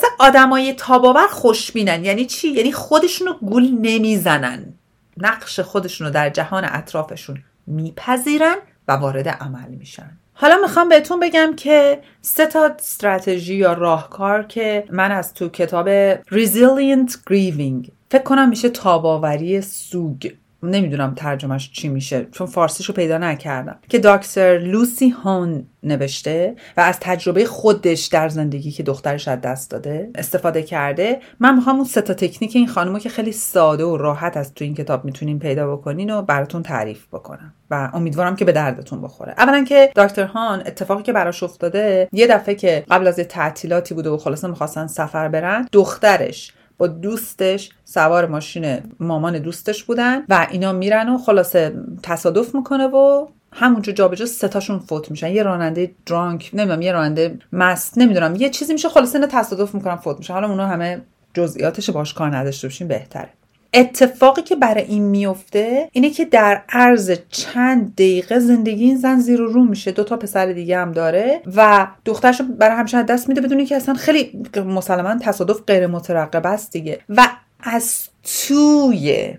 خلاصه 0.00 0.14
آدمای 0.18 0.72
تاباور 0.72 1.26
خوشبینن. 1.26 2.04
یعنی 2.04 2.26
چی؟ 2.26 2.48
یعنی 2.48 2.72
خودشونو 2.72 3.32
گول 3.32 3.70
نمی‌زنن. 3.80 4.74
نقش 5.16 5.60
خودشونو 5.60 6.10
در 6.10 6.30
جهان 6.30 6.64
اطرافشون 6.64 7.42
میپذیرن 7.66 8.56
و 8.88 8.92
وارد 8.92 9.28
عمل 9.28 9.68
میشن. 9.68 10.10
حالا 10.34 10.56
می‌خوام 10.62 10.88
بهتون 10.88 11.20
بگم 11.20 11.52
که 11.56 12.00
سه 12.22 12.46
تا 12.46 12.66
استراتژی 12.78 13.54
یا 13.54 13.72
راهکار 13.72 14.42
که 14.42 14.84
من 14.90 15.12
از 15.12 15.34
تو 15.34 15.48
کتاب 15.48 16.14
Resilient 16.14 17.10
Grieving 17.10 17.90
فکر 18.10 18.22
کنم 18.22 18.48
میشه 18.48 18.68
تاباوری 18.68 19.60
سوگ 19.60 20.32
نمی‌دونم 20.62 21.14
ترجمهش 21.14 21.70
چی 21.72 21.88
میشه 21.88 22.26
چون 22.32 22.46
فارسیشو 22.46 22.92
پیدا 22.92 23.18
نکردم. 23.18 23.78
که 23.88 23.98
داکتر 23.98 24.58
لوسی 24.58 25.08
هون 25.08 25.66
نوشته 25.82 26.54
و 26.76 26.80
از 26.80 27.00
تجربه 27.00 27.44
خودش 27.44 28.06
در 28.06 28.28
زندگی 28.28 28.70
که 28.70 28.82
دخترش 28.82 29.28
از 29.28 29.40
دست 29.40 29.70
داده 29.70 30.10
استفاده 30.14 30.62
کرده. 30.62 31.20
من 31.40 31.54
می‌خوام 31.54 31.76
اون 31.76 31.84
سه 31.84 32.00
تا 32.00 32.14
تکنیک 32.14 32.56
این 32.56 32.68
خانمو 32.68 32.98
که 32.98 33.08
خیلی 33.08 33.32
ساده 33.32 33.84
و 33.84 33.96
راحت 33.96 34.36
از 34.36 34.54
تو 34.54 34.64
این 34.64 34.74
کتاب 34.74 35.04
می‌تونین 35.04 35.38
پیدا 35.38 35.76
بکنین 35.76 36.10
و 36.10 36.22
براتون 36.22 36.62
تعریف 36.62 37.06
بکنم 37.12 37.54
و 37.70 37.90
امیدوارم 37.94 38.36
که 38.36 38.44
به 38.44 38.52
دردتون 38.52 39.02
بخوره. 39.02 39.34
اولا 39.38 39.64
که 39.64 39.92
دکتر 39.96 40.24
هان 40.24 40.60
اتفاقی 40.60 41.02
که 41.02 41.12
براش 41.12 41.42
افتاده 41.42 42.08
یه 42.12 42.26
دفعه 42.26 42.54
که 42.54 42.84
قبل 42.90 43.06
از 43.06 43.16
تعطیلاتی 43.16 43.94
بوده 43.94 44.10
و 44.10 44.16
خلاصه 44.16 44.48
می‌خواستن 44.48 44.86
سفر 44.86 45.28
برن 45.28 45.68
دخترش 45.72 46.52
با 46.80 46.86
دوستش 46.86 47.70
سوار 47.84 48.26
ماشین 48.26 48.78
مامان 49.00 49.38
دوستش 49.38 49.84
بودن 49.84 50.24
و 50.28 50.46
اینا 50.50 50.72
میرن 50.72 51.08
و 51.08 51.18
خلاصه 51.18 51.74
تصادف 52.02 52.54
می‌کنه 52.54 52.86
و 52.86 53.26
همونجا 53.52 53.92
جابجا 53.92 54.26
ستاشون 54.26 54.78
فوت 54.78 55.10
میشن. 55.10 55.30
یه 55.30 55.42
راننده 55.42 55.90
درانک 56.06 56.50
نمی‌دونم 56.52 56.82
یه 56.82 56.92
راننده 56.92 57.38
مست 57.52 57.98
نمی‌دونم 57.98 58.36
یه 58.36 58.50
چیزی 58.50 58.72
میشه 58.72 58.88
خلاصه 58.88 59.14
اینا 59.14 59.26
تصادف 59.26 59.74
می‌کنن 59.74 59.96
فوت 59.96 60.18
میشن. 60.18 60.34
حالا 60.34 60.48
اونا 60.48 60.66
همه 60.66 61.02
جزئیاتش 61.34 61.90
باش 61.90 62.14
کار 62.14 62.36
نداشته 62.36 62.68
باشین 62.68 62.88
بهتره. 62.88 63.28
اتفاقی 63.74 64.42
که 64.42 64.56
برای 64.56 64.84
این 64.84 65.02
میفته 65.02 65.88
اینه 65.92 66.10
که 66.10 66.24
در 66.24 66.62
عرض 66.68 67.12
چند 67.28 67.94
دقیقه 67.94 68.38
زندگی 68.38 68.84
این 68.84 68.96
زن 68.96 69.20
زیر 69.20 69.40
و 69.40 69.46
رو 69.46 69.64
میشه. 69.64 69.92
دو 69.92 70.04
تا 70.04 70.16
پسر 70.16 70.52
دیگه 70.52 70.78
هم 70.78 70.92
داره 70.92 71.42
و 71.56 71.86
دخترش 72.04 72.42
برای 72.58 72.76
همیشه 72.76 73.02
دست 73.02 73.28
میده 73.28 73.40
بدونی 73.40 73.66
که 73.66 73.76
اصلا 73.76 73.94
خیلی 73.94 74.42
مسلما 74.66 75.18
تصادف 75.18 75.60
غیر 75.66 75.86
مترقب 75.86 76.46
است 76.46 76.72
دیگه. 76.72 77.00
و 77.08 77.28
از 77.60 78.08
توی 78.22 79.34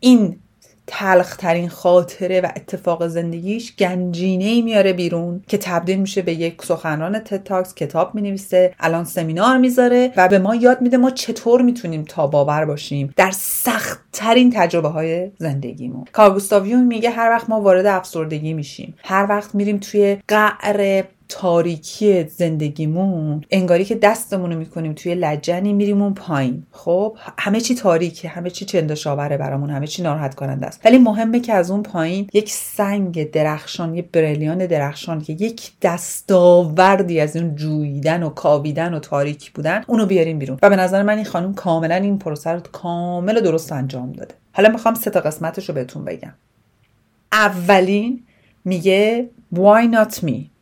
این 0.00 0.38
تلخترین 0.86 1.68
خاطره 1.68 2.40
و 2.40 2.48
اتفاق 2.56 3.06
زندگیش 3.06 3.76
گنجینه 3.76 4.62
میاره 4.62 4.92
بیرون 4.92 5.42
که 5.48 5.58
تبدیل 5.58 5.98
میشه 5.98 6.22
به 6.22 6.32
یک 6.32 6.62
سخنران 6.62 7.18
تتاکس 7.18 7.74
کتاب 7.74 8.14
می‌نویسه 8.14 8.74
الان 8.80 9.04
سمینار 9.04 9.58
می‌ذاره 9.58 10.12
و 10.16 10.28
به 10.28 10.38
ما 10.38 10.54
یاد 10.54 10.80
میده 10.80 10.96
ما 10.96 11.10
چطور 11.10 11.62
می‌تونیم 11.62 12.04
تا 12.04 12.26
باور 12.26 12.64
باشیم 12.64 13.12
در 13.16 13.30
سختترین 13.30 14.52
تجربه 14.54 14.88
های 14.88 15.30
زندگیمون 15.38 16.04
کارگوستاویون 16.12 16.84
میگه 16.84 17.10
هر 17.10 17.30
وقت 17.30 17.50
ما 17.50 17.60
وارد 17.60 17.86
افسردگی 17.86 18.52
میشیم 18.52 18.94
هر 19.04 19.26
وقت 19.28 19.54
میریم 19.54 19.78
توی 19.78 20.16
قعر 20.28 21.04
تاریکی 21.28 22.24
زندگیمون 22.24 23.44
انگاری 23.50 23.84
که 23.84 23.94
دستمون 23.94 24.52
رو 24.52 24.58
می‌کنیم 24.58 24.92
توی 24.92 25.14
لجنی 25.14 25.72
میریم 25.72 26.02
اون 26.02 26.14
پایین. 26.14 26.62
خب 26.70 27.16
همه 27.38 27.60
چی 27.60 27.74
تاریکه 27.74 28.28
همه 28.28 28.50
چی 28.50 28.64
چندشاوره 28.64 29.36
برامون 29.36 29.70
همه 29.70 29.86
چی 29.86 30.02
ناراحت 30.02 30.34
کننده 30.34 30.66
است. 30.66 30.80
ولی 30.84 30.98
مهمه 30.98 31.40
که 31.40 31.52
از 31.52 31.70
اون 31.70 31.82
پایین 31.82 32.28
یک 32.32 32.50
سنگ 32.50 33.30
درخشان 33.30 33.94
یه 33.94 34.02
بریلیان 34.02 34.66
درخشان 34.66 35.20
که 35.20 35.32
یک 35.32 35.72
دستاوردی 35.82 37.20
از 37.20 37.36
اون 37.36 37.54
جویدن 37.54 38.22
و 38.22 38.28
کاویدن 38.28 38.94
و 38.94 38.98
تاریکی 38.98 39.50
بودن 39.54 39.84
اونو 39.86 40.06
بیاریم 40.06 40.38
بیرون. 40.38 40.58
و 40.62 40.70
به 40.70 40.76
نظر 40.76 41.02
من 41.02 41.16
این 41.16 41.24
خانم 41.24 41.54
کاملا 41.54 41.94
این 41.94 42.18
پروسه 42.18 42.50
رو 42.50 42.60
کامل 42.60 43.40
درست 43.40 43.72
انجام 43.72 44.12
داده. 44.12 44.34
حالا 44.52 44.68
می‌خوام 44.68 44.94
سه 44.94 45.10
تا 45.10 45.20
قسمتش 45.20 45.70
بهتون 45.70 46.04
بگم. 46.04 46.34
اولین 47.32 48.22
میگه 48.64 49.28
why 49.54 49.94
not 49.94 50.14
me? 50.14 50.55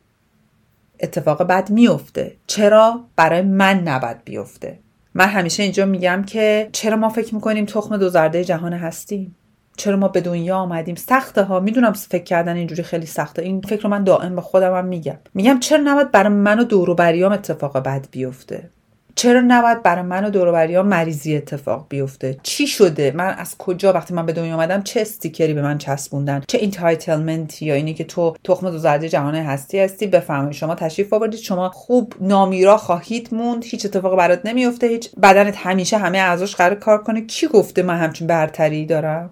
اتفاق 1.00 1.42
بد 1.42 1.70
میفته. 1.70 2.36
چرا 2.46 3.04
برای 3.16 3.42
من 3.42 3.80
نباید 3.80 4.24
بیفته؟ 4.24 4.78
من 5.14 5.26
همیشه 5.26 5.62
اینجا 5.62 5.86
میگم 5.86 6.22
که 6.26 6.68
چرا 6.72 6.96
ما 6.96 7.08
فکر 7.08 7.34
می‌کنیم 7.34 7.64
تخم 7.64 7.96
دوزرده 7.96 8.44
جهان 8.44 8.72
هستیم؟ 8.72 9.36
چرا 9.76 9.96
ما 9.96 10.08
به 10.08 10.20
دنیا 10.20 10.56
آمدیم؟ 10.56 10.94
سخته 10.94 11.42
ها. 11.42 11.60
می‌دونم 11.60 11.92
فکر 11.92 12.24
کردن 12.24 12.56
اینجوری 12.56 12.82
خیلی 12.82 13.06
سخته. 13.06 13.42
این 13.42 13.60
فکر 13.60 13.82
رو 13.82 13.90
من 13.90 14.04
دائم 14.04 14.34
به 14.34 14.40
خودم 14.40 14.74
هم 14.74 14.84
میگم. 14.84 15.18
میگم 15.34 15.60
چرا 15.60 15.82
نباید 15.84 16.10
برای 16.10 16.32
من 16.32 16.60
و 16.60 16.64
دوروبریام 16.64 17.32
اتفاق 17.32 17.78
بد 17.78 18.06
بیفته؟ 18.10 18.70
چرا 19.16 19.40
نباید 19.40 19.82
برای 19.82 20.02
من 20.02 20.24
و 20.24 20.30
دوروبریام 20.30 20.86
مریضی 20.86 21.36
اتفاق 21.36 21.86
بیفته؟ 21.88 22.36
چی 22.42 22.66
شده؟ 22.66 23.12
من 23.16 23.34
از 23.38 23.58
کجا 23.58 23.92
وقتی 23.92 24.14
من 24.14 24.26
به 24.26 24.32
دنیا 24.32 24.54
آمدم 24.54 24.82
چه 24.82 25.00
استیکری 25.00 25.54
به 25.54 25.62
من 25.62 25.78
چسبوندن؟ 25.78 26.42
چه 26.48 26.58
entitlement 26.58 27.62
یا 27.62 27.74
اینی 27.74 27.94
که 27.94 28.04
تو 28.04 28.36
تخم 28.44 28.70
دو 28.70 28.78
زرده 28.78 29.08
جهان 29.08 29.34
هستی 29.34 29.80
هستی؟ 29.80 30.06
بفهمید 30.06 30.52
شما 30.52 30.74
تشریف 30.74 31.12
آوردید. 31.12 31.40
شما 31.40 31.70
خوب 31.70 32.14
نامیرا 32.20 32.76
خواهید 32.76 33.28
موند. 33.34 33.64
هیچ 33.64 33.86
اتفاق 33.86 34.16
برات 34.16 34.46
نمیفته. 34.46 34.86
هیچ 34.86 35.10
بدنت 35.22 35.56
همیشه 35.56 35.98
همه 35.98 36.18
اعضاش 36.18 36.56
قرار 36.56 36.74
کار 36.74 37.02
کنه. 37.02 37.20
کی 37.26 37.46
گفته 37.46 37.82
من 37.82 37.98
همچین 37.98 38.26
برتری 38.26 38.86
دارم؟ 38.86 39.30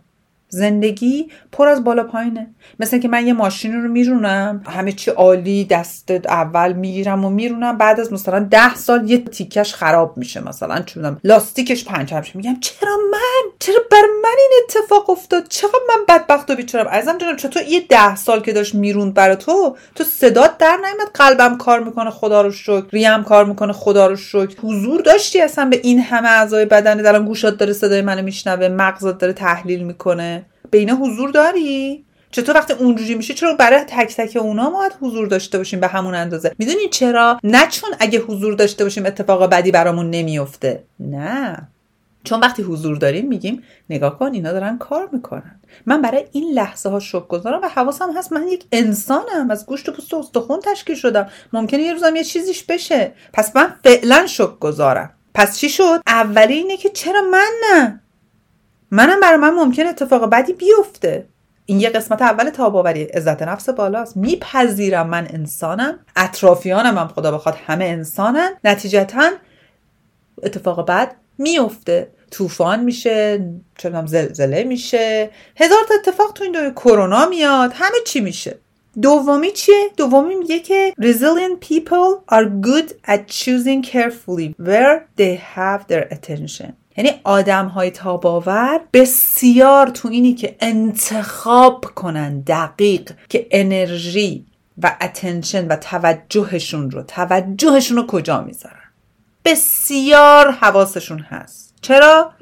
زندگی 0.52 1.30
پر 1.52 1.68
از 1.68 1.84
بالا 1.84 2.04
پایینه. 2.04 2.54
مثل 2.80 2.98
که 2.98 3.08
من 3.08 3.26
یه 3.26 3.32
ماشین 3.32 3.82
رو 3.82 3.88
میرونم 3.88 4.62
همه 4.66 4.92
چی 4.92 5.10
عالی 5.10 5.64
دست 5.64 6.10
اول 6.10 6.72
می‌گیرم 6.72 7.24
و 7.24 7.30
میرونم. 7.30 7.78
بعد 7.78 8.00
از 8.00 8.12
مثلا 8.12 8.38
ده 8.38 8.74
سال 8.74 9.10
یه 9.10 9.18
تیکش 9.18 9.74
خراب 9.74 10.16
میشه 10.16 10.48
مثلا 10.48 10.80
چونم 10.80 11.20
لاستیکش 11.24 11.84
پنچر 11.84 12.26
میگم 12.34 12.56
چرا 12.60 12.96
من؟ 13.12 13.50
چرا 13.58 13.78
بر 13.90 14.02
من 14.22 14.36
این 14.38 14.50
اتفاق 14.64 15.10
افتاد؟ 15.10 15.48
چقدر 15.48 15.78
من 15.88 16.04
بدبخت 16.08 16.50
و 16.50 16.54
بیچارم؟ 16.54 16.86
ازم 16.90 17.18
جانم 17.18 17.36
چطور 17.36 17.62
یه 17.62 17.80
ده 17.80 18.16
سال 18.16 18.40
که 18.40 18.52
داشت 18.52 18.74
می‌روند 18.74 19.14
برا 19.14 19.36
تو 19.36 19.76
تو 19.94 20.04
صدات 20.04 20.58
در 20.58 20.76
نیمد 20.76 21.10
قلبم 21.14 21.56
کار 21.56 21.80
می‌کنه 21.80 22.10
خدا 22.10 22.42
رو 22.42 22.50
شکر. 22.50 22.86
ریم 22.92 23.24
کار 23.24 23.44
می‌کنه 23.44 23.72
خدا 23.72 24.06
رو 24.06 24.16
شکر. 24.16 24.60
حضور 24.62 25.00
داشتی 25.00 25.40
اصلا 25.40 25.64
به 25.64 25.80
این 25.82 25.98
همه 26.00 26.28
اعضای 26.28 26.64
بدن 26.64 27.06
الان 27.06 27.24
گوشات 27.24 27.56
داره 27.56 27.72
صدای 27.72 28.02
منو 28.02 28.22
میشنوه 28.22 28.68
مغزت 28.68 29.18
داره 29.18 29.32
تحلیل 29.32 29.82
می‌کنه. 29.82 30.41
به 30.70 30.78
اینا 30.78 30.94
حضور 30.94 31.30
داری؟ 31.30 32.04
چطور 32.30 32.56
وقتی 32.56 32.72
اونجوری 32.72 33.14
میشه 33.14 33.34
چرا 33.34 33.54
برای 33.54 33.80
تک 33.80 34.16
تک 34.16 34.36
اونا 34.36 34.70
ما 34.70 34.88
حضور 35.00 35.26
داشته 35.26 35.58
باشیم 35.58 35.80
به 35.80 35.86
همون 35.86 36.14
اندازه؟ 36.14 36.54
می‌دونی 36.58 36.88
چرا؟ 36.88 37.38
نه 37.44 37.66
چون 37.66 37.90
اگه 38.00 38.18
حضور 38.18 38.54
داشته 38.54 38.84
باشیم 38.84 39.06
اتفاق 39.06 39.50
بدی 39.50 39.70
برامون 39.70 40.10
نمیفته 40.10 40.84
نه. 41.00 41.68
چون 42.24 42.40
وقتی 42.40 42.62
حضور 42.62 42.96
داریم 42.96 43.28
میگیم 43.28 43.62
نگاه 43.90 44.18
کن 44.18 44.32
اینا 44.32 44.52
دارن 44.52 44.78
کار 44.78 45.08
می‌کنن. 45.12 45.60
من 45.86 46.02
برای 46.02 46.24
این 46.32 46.54
لحظه 46.54 46.90
ها 46.90 47.00
شک 47.00 47.28
گذارم 47.28 47.60
و 47.62 47.68
حواسم 47.68 48.16
هست. 48.16 48.32
من 48.32 48.48
یک 48.48 48.64
انسانم. 48.72 49.50
از 49.50 49.66
گوشت 49.66 49.88
و 49.88 49.92
پوست 49.92 50.14
و 50.14 50.18
استخون 50.18 50.60
تشکیل 50.60 50.96
شدم. 50.96 51.28
ممکنه 51.52 51.82
یه 51.82 51.92
روزم 51.92 52.16
یه 52.16 52.24
چیزیش 52.24 52.64
بشه. 52.64 53.12
پس 53.32 53.56
من 53.56 53.74
فعلا 53.84 54.26
شک 54.26 54.58
گذارم. 54.60 55.10
پس 55.34 55.58
چی 55.58 55.68
شد؟ 55.68 56.00
اولی 56.06 56.54
اینه 56.54 56.76
که 56.76 56.88
چرا 56.90 57.22
من 57.22 57.50
نه؟ 57.70 58.00
منم 58.94 59.20
برای 59.20 59.36
من 59.36 59.50
ممکن 59.50 59.86
اتفاق 59.86 60.30
بدی 60.30 60.52
بیفته. 60.52 61.26
این 61.66 61.80
یه 61.80 61.90
قسمت 61.90 62.22
اول 62.22 62.50
تاباوری. 62.50 63.02
عزت 63.02 63.42
نفس 63.42 63.68
بالاست. 63.68 64.16
میپذیرم 64.16 65.08
من 65.08 65.26
انسانم. 65.30 65.98
اطرافیانم 66.16 66.98
هم 66.98 67.08
خدا 67.08 67.32
بخواد 67.32 67.56
همه 67.66 67.84
انسانن. 67.84 68.50
نتیجتا 68.64 69.30
اتفاق 70.42 70.86
بد 70.88 71.14
میفته. 71.38 72.08
طوفان 72.30 72.84
میشه 72.84 73.44
چون 73.78 74.06
زلزله 74.06 74.64
میشه. 74.64 75.30
هزار 75.56 75.78
تا 75.88 75.94
اتفاق 75.94 76.32
تو 76.32 76.44
این 76.44 76.52
دوره 76.52 76.70
کرونا 76.70 77.26
میاد. 77.26 77.72
همه 77.74 77.96
چی 78.06 78.20
میشه. 78.20 78.58
دومی 79.02 79.50
چیه؟ 79.50 79.90
دومی 79.96 80.34
میگه 80.34 80.58
که 80.58 80.94
resilient 81.00 81.64
people 81.64 82.34
are 82.34 82.44
good 82.44 82.92
at 83.06 83.20
choosing 83.28 83.82
carefully 83.82 84.54
where 84.58 85.08
they 85.16 85.40
have 85.56 85.86
their 85.88 86.06
attention. 86.10 86.81
یعنی 86.96 87.10
آدم 87.24 87.66
های 87.66 87.90
تاباور 87.90 88.80
بسیار 88.92 89.86
تو 89.86 90.08
اینی 90.08 90.34
که 90.34 90.56
انتخاب 90.60 91.84
کنن 91.84 92.40
دقیق 92.40 93.12
که 93.28 93.46
انرژی 93.50 94.46
و 94.82 94.96
اتنشن 95.00 95.68
و 95.68 95.76
توجهشون 95.76 96.90
رو 96.90 97.02
توجهشون 97.02 97.96
رو 97.96 98.06
کجا 98.06 98.40
می‌ذارن؟ 98.40 98.76
بسیار 99.44 100.50
حواسشون 100.50 101.18
هست. 101.18 101.74
چرا؟ 101.80 102.32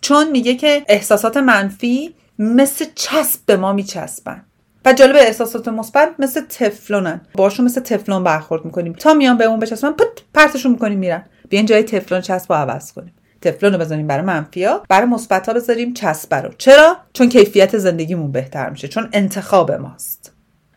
چون 0.00 0.30
میگه 0.30 0.54
که 0.54 0.84
احساسات 0.88 1.36
منفی 1.36 2.14
مثل 2.38 2.84
چسب 2.94 3.40
به 3.46 3.56
ما 3.56 3.72
میچسبن 3.72 4.44
و 4.84 4.92
جالب 4.92 5.16
احساسات 5.16 5.68
مثبت 5.68 6.14
مثل 6.18 6.40
تفلونن. 6.40 7.20
باشون 7.34 7.66
مثل 7.66 7.80
تفلون 7.80 8.24
برخورد 8.24 8.64
می‌کنیم. 8.64 8.92
تا 8.92 9.14
میان 9.14 9.36
به 9.36 9.44
اون 9.44 9.58
بچسبن 9.58 9.90
پت 9.90 10.08
پرتشون 10.34 10.72
می‌کنیم 10.72 10.98
میرن. 10.98 11.24
بیاین 11.48 11.66
جای 11.66 11.82
تفلون 11.82 12.20
چسب 12.20 12.52
رو 12.52 12.58
عوض 12.58 12.92
کنیم. 12.92 13.14
تفلون 13.40 13.72
رو 13.72 13.78
بذاریم 13.78 14.06
برای 14.06 14.24
منفیا 14.24 14.82
برای 14.88 15.06
مثبت 15.06 15.48
ها 15.48 15.54
بذاریم 15.54 15.94
چسب 15.94 16.34
رو. 16.34 16.50
چرا؟ 16.58 16.96
چون 17.12 17.28
کیفیت 17.28 17.78
زندگیمون 17.78 18.32
بهتر 18.32 18.70
میشه 18.70 18.88
چون 18.88 19.08
انتخاب 19.12 19.72
ماست. 19.72 20.32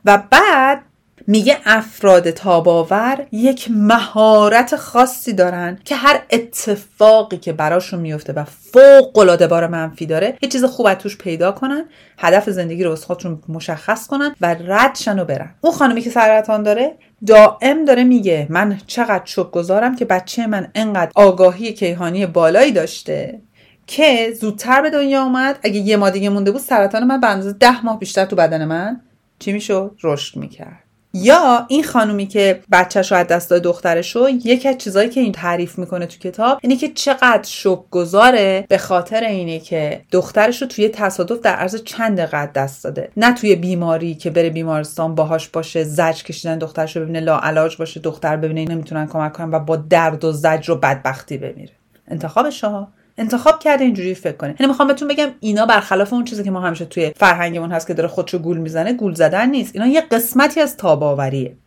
و 0.05 0.23
بعد 0.31 0.83
میگه 1.27 1.57
افراد 1.65 2.29
تاباور 2.29 3.27
یک 3.31 3.67
مهارت 3.71 4.75
خاصی 4.75 5.33
دارن 5.33 5.79
که 5.85 5.95
هر 5.95 6.21
اتفاقی 6.29 7.37
که 7.37 7.53
براشون 7.53 7.99
میفته 7.99 8.33
و 8.33 8.43
فوق 8.43 9.17
العاده 9.17 9.47
بار 9.47 9.67
منفی 9.67 10.05
داره 10.05 10.37
یه 10.41 10.49
چیز 10.49 10.63
خوب 10.63 10.87
از 10.87 10.97
توش 10.97 11.17
پیدا 11.17 11.51
کنن 11.51 11.85
هدف 12.17 12.49
زندگی 12.49 12.83
رو 12.83 12.91
از 12.91 13.05
خودشون 13.05 13.41
مشخص 13.49 14.07
کنن 14.07 14.35
و 14.41 14.55
ردشن 14.67 15.19
و 15.19 15.25
برن. 15.25 15.55
اون 15.61 15.73
خانمی 15.73 16.01
که 16.01 16.09
سرطان 16.09 16.63
داره 16.63 16.97
دائم 17.27 17.85
داره 17.85 18.03
میگه 18.03 18.47
من 18.49 18.77
چقدر 18.87 19.25
شک 19.25 19.51
گذارم 19.51 19.95
که 19.95 20.05
بچه 20.05 20.47
من 20.47 20.71
انقدر 20.75 21.11
آگاهی 21.15 21.73
کیهانی 21.73 22.25
بالایی 22.25 22.71
داشته 22.71 23.41
که 23.87 24.33
زودتر 24.41 24.81
به 24.81 24.89
دنیا 24.89 25.23
اومد. 25.23 25.59
اگه 25.63 25.79
یه 25.79 25.97
ماه 25.97 26.11
دیگه 26.11 26.29
مونده 26.29 26.51
بود 26.51 26.61
سرطان 26.61 27.03
من 27.03 27.19
به 27.19 27.27
اندازه 27.27 27.53
ده 27.53 27.85
ماه 27.85 27.99
بیشتر 27.99 28.25
تو 28.25 28.35
بدن 28.35 28.65
من. 28.65 29.01
چی 29.39 29.53
می‌شد؟ 29.53 29.95
رشد 30.03 30.37
می‌کرد. 30.37 30.83
یا 31.13 31.65
این 31.69 31.83
خانومی 31.83 32.27
که 32.27 32.63
بچهش 32.71 33.11
رو 33.11 33.17
از 33.17 33.27
دست 33.27 33.49
داده 33.49 33.63
دخترش 33.63 34.15
رو 34.15 34.29
یکی 34.29 34.69
از 34.69 34.77
چیزایی 34.77 35.09
که 35.09 35.21
این 35.21 35.31
تعریف 35.31 35.79
می‌کنه 35.79 36.05
تو 36.05 36.17
کتاب 36.17 36.59
اینه 36.61 36.75
که 36.75 36.87
چقدر 36.87 37.43
شک 37.43 37.79
گذاره 37.91 38.65
به 38.69 38.77
خاطر 38.77 39.23
اینه 39.23 39.59
که 39.59 40.01
دخترش 40.11 40.61
رو 40.61 40.67
توی 40.67 40.89
تصادف 40.89 41.39
در 41.39 41.55
عرض 41.55 41.83
چند 41.83 42.17
دقیقه 42.17 42.45
دست 42.45 42.83
داده. 42.83 43.09
نه 43.17 43.33
توی 43.33 43.55
بیماری 43.55 44.15
که 44.15 44.29
بره 44.29 44.49
بیمارستان 44.49 45.15
باهاش 45.15 45.47
باشه 45.47 45.83
زج 45.83 46.23
کشیدن 46.23 46.57
دخترش 46.57 46.95
رو 46.95 47.01
ببینه 47.01 47.19
لاعلاج 47.19 47.77
باشه 47.77 47.99
دختر 47.99 48.37
ببینه 48.37 48.65
نمی‌تونن 48.65 49.07
کمک 49.07 49.33
کنن 49.33 49.51
و 49.51 49.59
با 49.59 49.75
درد 49.75 50.25
و 50.25 50.31
زج 50.31 50.69
و 50.69 50.75
بدبختی 50.75 51.37
بمیره. 51.37 51.73
انتخابش 52.07 52.63
ها 52.63 52.87
انتخاب 53.17 53.59
کرده 53.59 53.83
اینجوری 53.83 54.15
فکر 54.15 54.37
کنه. 54.37 54.55
یعنی 54.59 54.67
می‌خوام 54.71 54.87
بهتون 54.87 55.07
بگم 55.07 55.29
اینا 55.39 55.65
برخلاف 55.65 56.13
اون 56.13 56.25
چیزی 56.25 56.43
که 56.43 56.51
ما 56.51 56.61
همیشه 56.61 56.85
توی 56.85 57.11
فرهنگمون 57.15 57.71
هست 57.71 57.87
که 57.87 57.93
داره 57.93 58.09
خودشو 58.09 58.39
گول 58.39 58.57
می‌زنه 58.57 58.93
گول 58.93 59.13
زدن 59.13 59.49
نیست. 59.49 59.75
اینا 59.75 59.87
یه 59.87 60.01
قسمتی 60.01 60.61
از 60.61 60.77
تاباوریه. 60.77 61.57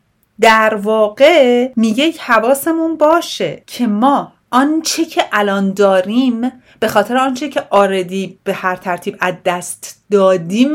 در 0.40 0.74
واقع 0.74 1.72
میگه 1.76 2.12
حواسمون 2.18 2.96
باشه 2.96 3.62
که 3.66 3.86
ما 3.86 4.32
آنچه 4.50 5.04
که 5.04 5.24
الان 5.32 5.72
داریم 5.72 6.52
به 6.80 6.88
خاطر 6.88 7.16
آنچه 7.16 7.48
که 7.48 7.62
آردی 7.70 8.38
به 8.44 8.52
هر 8.52 8.76
ترتیب 8.76 9.16
از 9.20 9.34
دست 9.44 10.04
دادیم 10.10 10.72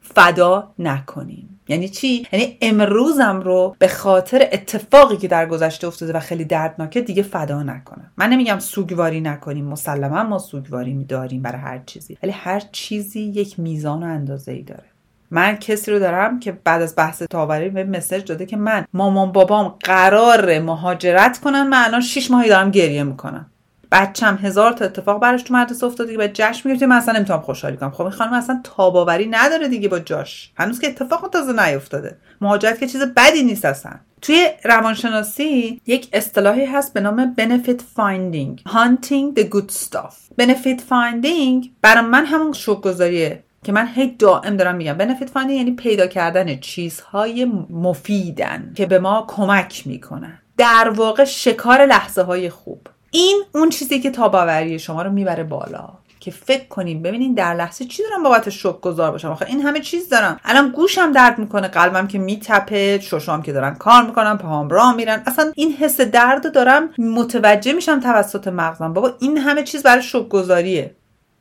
فدا 0.00 0.72
نکنیم. 0.78 1.51
یعنی 1.72 1.88
چی؟ 1.88 2.26
یعنی 2.32 2.58
امروزم 2.60 3.40
رو 3.40 3.76
به 3.78 3.88
خاطر 3.88 4.48
اتفاقی 4.52 5.16
که 5.16 5.28
در 5.28 5.46
گذشته 5.46 5.86
افتاده 5.86 6.12
و 6.12 6.20
خیلی 6.20 6.44
دردناکه 6.44 7.00
دیگه 7.00 7.22
فدا 7.22 7.62
نکنم. 7.62 8.10
من 8.16 8.28
نمیگم 8.28 8.58
سوگواری 8.58 9.20
نکنیم 9.20 9.64
مسلما 9.64 10.22
ما 10.22 10.38
سوگواری 10.38 11.04
داریم 11.04 11.42
برای 11.42 11.60
هر 11.60 11.78
چیزی. 11.86 12.18
ولی 12.22 12.32
هر 12.32 12.62
چیزی 12.72 13.20
یک 13.20 13.60
میزان 13.60 14.02
و 14.02 14.06
اندازه 14.06 14.52
ای 14.52 14.62
داره. 14.62 14.84
من 15.30 15.56
کسی 15.56 15.90
رو 15.90 15.98
دارم 15.98 16.40
که 16.40 16.52
بعد 16.52 16.82
از 16.82 16.94
بحث 16.96 17.22
تاوری 17.22 17.68
به 17.68 17.84
مسج 17.84 18.24
داده 18.24 18.46
که 18.46 18.56
من 18.56 18.84
مامان 18.92 19.32
بابام 19.32 19.68
قرار 19.68 20.58
مهاجرت 20.58 21.38
کنن 21.38 21.68
من 21.68 21.84
الان 21.84 22.00
6 22.00 22.30
ماهی 22.30 22.48
دارم 22.48 22.70
گریه 22.70 23.02
می‌کنم. 23.02 23.46
بچم 23.92 24.38
هزار 24.42 24.72
تا 24.72 24.84
اتفاق 24.84 25.20
براش 25.20 25.42
تو 25.42 25.54
مدرسه 25.54 25.86
افتاده 25.86 26.12
که 26.12 26.18
به 26.18 26.28
جشن 26.28 26.68
می‌گرفت 26.68 26.82
من 26.82 26.96
اصلا 26.96 27.14
نمی‌تونم 27.14 27.40
خوشحالی 27.40 27.76
کنم. 27.76 27.90
خب 27.90 28.02
این 28.02 28.10
خانم 28.10 28.32
اصلا 28.32 28.60
تاباوری 28.64 29.26
نداره 29.26 29.68
دیگه 29.68 29.88
با 29.88 29.98
جاش. 29.98 30.52
هنوز 30.56 30.80
که 30.80 30.88
اتفاق 30.88 31.28
تازه 31.32 31.66
نیفتاده. 31.66 32.16
مهاجرت 32.40 32.80
که 32.80 32.86
چیز 32.86 33.02
بدی 33.16 33.42
نیست 33.42 33.64
اصلا. 33.64 33.92
توی 34.22 34.46
روانشناسی 34.64 35.80
یک 35.86 36.08
اصطلاحی 36.12 36.64
هست 36.64 36.94
به 36.94 37.00
نام 37.00 37.34
benefit 37.38 37.80
finding. 37.98 38.70
hunting 38.70 39.40
the 39.40 39.44
good 39.44 39.70
stuff. 39.72 40.42
benefit 40.42 40.80
finding 40.90 41.68
برای 41.82 42.04
من 42.04 42.26
همون 42.26 42.52
شوکگذاریه 42.52 43.44
که 43.64 43.72
من 43.72 43.88
هی 43.94 44.16
دائم 44.18 44.56
دارم 44.56 44.74
میگم. 44.74 44.98
benefit 44.98 45.28
finding 45.28 45.50
یعنی 45.50 45.70
پیدا 45.70 46.06
کردن 46.06 46.60
چیزهای 46.60 47.44
مفیدن 47.70 48.72
که 48.76 48.86
به 48.86 48.98
ما 48.98 49.24
کمک 49.28 49.86
می‌کنن. 49.86 50.38
در 50.56 50.92
واقع 50.96 51.24
شکار 51.24 51.86
لحظه 51.86 52.22
های 52.22 52.50
خوب. 52.50 52.86
این 53.14 53.42
اون 53.54 53.70
چیزی 53.70 54.00
که 54.00 54.10
تاباوری 54.10 54.78
شما 54.78 55.02
رو 55.02 55.10
می‌بره 55.10 55.44
بالا 55.44 55.88
که 56.20 56.30
فکر 56.30 56.64
کنیم 56.64 57.02
ببینین 57.02 57.34
در 57.34 57.54
لحظه 57.54 57.84
چی 57.84 58.02
دارم 58.02 58.22
بابت 58.22 58.50
شک 58.50 58.80
گذار 58.80 59.10
باشم. 59.10 59.28
آخه 59.28 59.46
این 59.46 59.60
همه 59.60 59.80
چیز 59.80 60.08
دارم. 60.08 60.40
الان 60.44 60.70
گوشم 60.70 61.12
درد 61.12 61.38
می‌کنه 61.38 61.68
قلبم 61.68 62.06
که 62.06 62.18
میتپه 62.18 63.00
ششام 63.00 63.42
که 63.42 63.52
دارن 63.52 63.74
کار 63.74 64.06
می‌کنم 64.06 64.38
پاهام 64.38 64.68
راه 64.68 64.94
میرن. 64.96 65.22
اصلا 65.26 65.52
این 65.54 65.72
حس 65.72 66.00
درد 66.00 66.52
دارم 66.54 66.88
متوجه 66.98 67.72
میشم 67.72 68.00
توسط 68.00 68.48
مغزم. 68.48 68.92
بابا 68.92 69.12
این 69.20 69.38
همه 69.38 69.62
چیز 69.62 69.82
برای 69.82 70.02
شک 70.02 70.28
گذاریه 70.28 70.94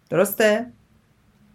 درسته؟ 0.09 0.65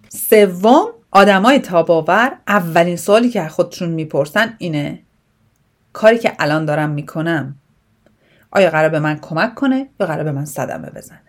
سوم 0.08 0.86
آدمای 1.10 1.58
تاباور 1.58 2.32
اولین 2.48 2.96
سوالی 2.96 3.30
که 3.30 3.48
خودشون 3.48 3.88
می‌پرسن 3.88 4.54
اینه 4.58 5.02
کاری 5.92 6.18
که 6.18 6.32
الان 6.38 6.64
دارم 6.64 6.90
می‌کنم 6.90 7.56
آیا 8.56 8.70
قرار 8.70 8.88
به 8.88 8.98
من 9.00 9.18
کمک 9.18 9.54
کنه 9.54 9.88
یا 10.00 10.06
قرار 10.06 10.24
به 10.24 10.32
من 10.32 10.44
صدمه 10.44 10.90
بزنه؟ 10.90 11.20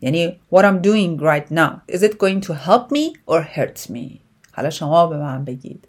یعنی 0.00 0.40
what 0.54 0.62
I'm 0.62 0.82
doing 0.82 1.22
right 1.22 1.54
now 1.54 1.94
is 1.94 2.02
it 2.02 2.18
going 2.18 2.40
to 2.40 2.52
help 2.54 2.92
me 2.92 3.12
or 3.26 3.42
hurt 3.56 3.90
me? 3.90 4.20
حالا 4.52 4.70
شما 4.70 5.06
به 5.06 5.18
من 5.18 5.44
بگید. 5.44 5.88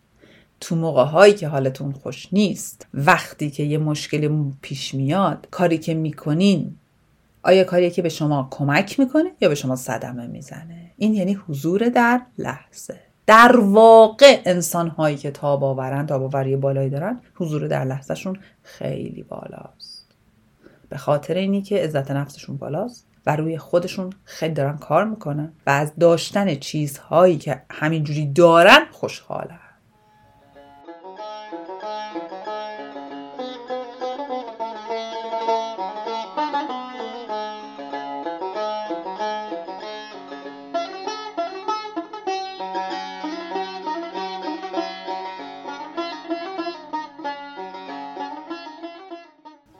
تو 0.59 0.75
موقع 0.75 1.03
هایی 1.03 1.33
که 1.33 1.47
حالتون 1.47 1.91
خوش 1.91 2.27
نیست 2.33 2.87
وقتی 2.93 3.49
که 3.49 3.63
یه 3.63 3.77
مشکلی 3.77 4.53
پیش 4.61 4.93
میاد 4.93 5.47
کاری 5.51 5.77
که 5.77 5.93
می‌کنین 5.93 6.75
آیا 7.43 7.63
کاری 7.63 7.91
که 7.91 8.01
به 8.01 8.09
شما 8.09 8.47
کمک 8.51 8.99
می‌کنه 8.99 9.31
یا 9.41 9.49
به 9.49 9.55
شما 9.55 9.75
صدمه 9.75 10.27
می‌زنه؟ 10.27 10.91
این 10.97 11.13
یعنی 11.13 11.33
حضور 11.33 11.89
در 11.89 12.21
لحظه. 12.37 12.99
در 13.25 13.57
واقع 13.57 14.41
انسان 14.45 14.87
هایی 14.87 15.17
که 15.17 15.31
تاب 15.31 15.63
آورن 15.63 16.05
تاباوری 16.05 16.55
بالایی 16.55 16.89
دارن 16.89 17.19
حضور 17.35 17.67
در 17.67 17.85
لحظهشون 17.85 18.39
خیلی 18.63 19.23
بالاست. 19.23 19.88
به 20.89 20.97
خاطر 20.97 21.33
اینی 21.33 21.61
که 21.61 21.83
عزت 21.83 22.11
نفسشون 22.11 22.57
بالاست 22.57 23.07
و 23.25 23.35
روی 23.35 23.57
خودشون 23.57 24.09
خیلی 24.23 24.53
دارن 24.53 24.77
کار 24.77 25.05
می‌کنن 25.05 25.53
و 25.65 25.69
از 25.69 25.91
داشتن 25.99 26.55
چیزهایی 26.55 27.37
که 27.37 27.61
همینجوری 27.71 28.33
دارن 28.33 28.85
خوشحالن. 28.91 29.68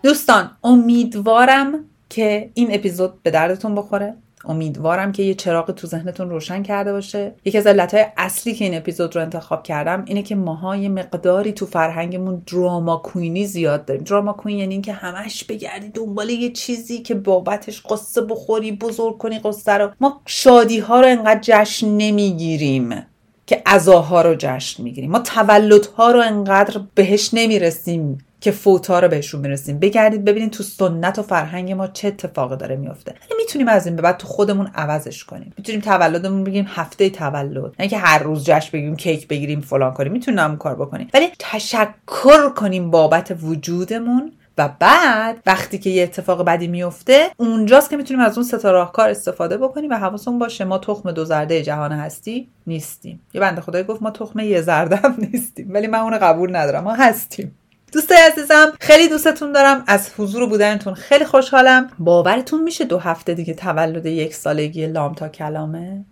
دوستان 0.04 0.52
امیدوارم 0.64 1.86
که 2.10 2.50
این 2.54 2.68
اپیزود 2.72 3.24
به 3.24 3.32
دردتون 3.32 3.76
بخوره. 3.76 4.16
امیدوارم 4.46 5.12
که 5.12 5.24
یه 5.24 5.34
چراغ 5.34 5.72
تو 5.72 5.88
ذهنتون 5.88 6.30
روشن 6.30 6.64
کرده 6.64 6.92
باشه. 6.92 7.36
یکی 7.46 7.58
از 7.58 7.68
علتهای 7.68 8.06
اصلی 8.18 8.54
که 8.54 8.66
این 8.66 8.78
اپیزود 8.78 9.16
رو 9.16 9.22
انتخاب 9.22 9.64
کردم 9.64 10.04
اینه 10.08 10.22
که 10.22 10.36
ماها 10.36 10.76
یه 10.76 10.90
مقداری 10.90 11.52
تو 11.52 11.66
فرهنگمون 11.66 12.42
دراما 12.52 12.98
کوینی 12.98 13.46
زیاد 13.46 13.86
داریم. 13.86 14.04
دراما 14.04 14.34
کوین 14.34 14.58
یعنی 14.58 14.74
اینکه 14.74 14.94
همش 14.94 15.44
بگردی 15.44 15.90
دنبال 15.90 16.30
یه 16.30 16.52
چیزی 16.52 16.98
که 16.98 17.16
بابتش 17.16 17.82
قصه 17.90 18.22
بخوری 18.22 18.72
بزرگ 18.72 19.18
کنی 19.18 19.40
قصه 19.40 19.72
رو. 19.72 19.92
ما 20.00 20.22
شادی 20.26 20.80
ها 20.80 21.02
رو 21.02 21.08
انقدر 21.08 21.40
جشن 21.42 21.88
نمی‌گیریم 21.88 23.06
که 23.48 23.62
عزاها 23.66 24.22
رو 24.22 24.36
جشن 24.38 24.84
می‌گیریم. 24.84 25.12
ما 25.12 25.20
تولدها 25.20 26.12
رو 26.12 26.20
انقدر 26.20 26.82
بهش 26.96 27.30
نمی‌رسیم. 27.34 28.18
که 28.42 28.52
فوتا 28.52 29.00
رو 29.00 29.08
بهشون 29.08 29.42
می‌رسیم. 29.42 29.80
بگردید 29.80 30.26
ببینید 30.26 30.52
تو 30.52 30.64
سنت 30.64 31.20
و 31.20 31.22
فرهنگ 31.22 31.72
ما 31.72 31.88
چه 31.88 32.08
اتفاقی 32.08 32.58
داره 32.58 32.76
میفته 32.76 33.12
یعنی 33.12 33.34
می‌تونیم 33.42 33.68
از 33.68 33.88
این 33.88 33.96
به 33.96 34.02
بعد 34.02 34.18
تو 34.18 34.28
خودمون 34.28 34.68
عوضش 34.76 35.26
کنیم. 35.26 35.54
می‌تونیم 35.58 35.82
تولدمون 35.82 36.44
بگیم 36.44 36.66
هفته 36.70 37.10
تولد. 37.10 37.76
نه 37.80 37.88
که 37.88 37.98
هر 37.98 38.20
روز 38.20 38.46
جشن 38.46 38.70
بگیریم 38.74 38.96
کیک 38.96 39.28
بگیریم 39.28 39.62
فلان 39.62 39.94
کنیم. 39.94 40.12
می‌تونیم 40.12 40.58
کار 40.58 40.76
بکنیم. 40.76 41.08
ولی 41.14 41.32
تشکر 41.40 42.50
کنیم 42.56 42.92
بابت 42.92 43.38
وجودمون 43.42 44.32
و 44.58 44.70
بعد 44.80 45.42
وقتی 45.46 45.80
که 45.80 45.90
یه 45.90 46.04
اتفاق 46.04 46.46
بدی 46.46 46.68
میفته 46.68 47.28
اونجاست 47.38 47.90
که 47.90 47.98
می‌تونیم 47.98 48.24
از 48.24 48.38
اون 48.38 48.48
ستا 48.48 48.72
راهکار 48.72 49.10
استفاده 49.10 49.58
بکنیم 49.58 49.92
و 49.92 49.94
حواسمون 49.94 50.40
باشه 50.40 50.66
ما 50.66 50.78
تخم 50.78 51.12
دو 51.12 51.26
زرده 51.26 51.64
جهان 51.64 51.92
هستی 51.92 52.50
نیستیم. 52.68 53.22
یه 53.34 53.42
بنده 53.42 53.62
خدای 53.62 53.84
گفت 53.84 54.02
ما 54.02 54.12
تخم 54.12 54.40
یه 54.40 54.62
زرده 54.62 55.00
نیستیم. 55.32 55.74
ولی 55.74 55.88
من 55.88 56.00
اون 56.00 56.18
قبول 56.18 56.56
ندارم. 56.56 56.84
ما 56.84 56.94
هستیم. 56.94 57.56
دوستای 57.92 58.18
عزیزم 58.32 58.72
خیلی 58.80 59.10
دوستتون 59.10 59.52
دارم. 59.52 59.84
از 59.88 60.12
حضور 60.18 60.50
بودنتون 60.50 60.94
خیلی 60.94 61.26
خوشحالم. 61.26 61.90
باورتون 62.00 62.64
میشه 62.64 62.86
دو 62.86 62.98
هفته 62.98 63.34
دیگه 63.34 63.54
تولد 63.54 64.06
یک 64.06 64.34
سالگی 64.34 64.88
لام 64.88 65.14
تا 65.14 65.30
کلامه؟ 65.30 66.06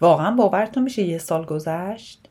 واقعا 0.00 0.30
باورتون 0.30 0.82
میشه 0.82 1.02
یه 1.02 1.18
سال 1.18 1.44
گذشت؟ 1.44 2.28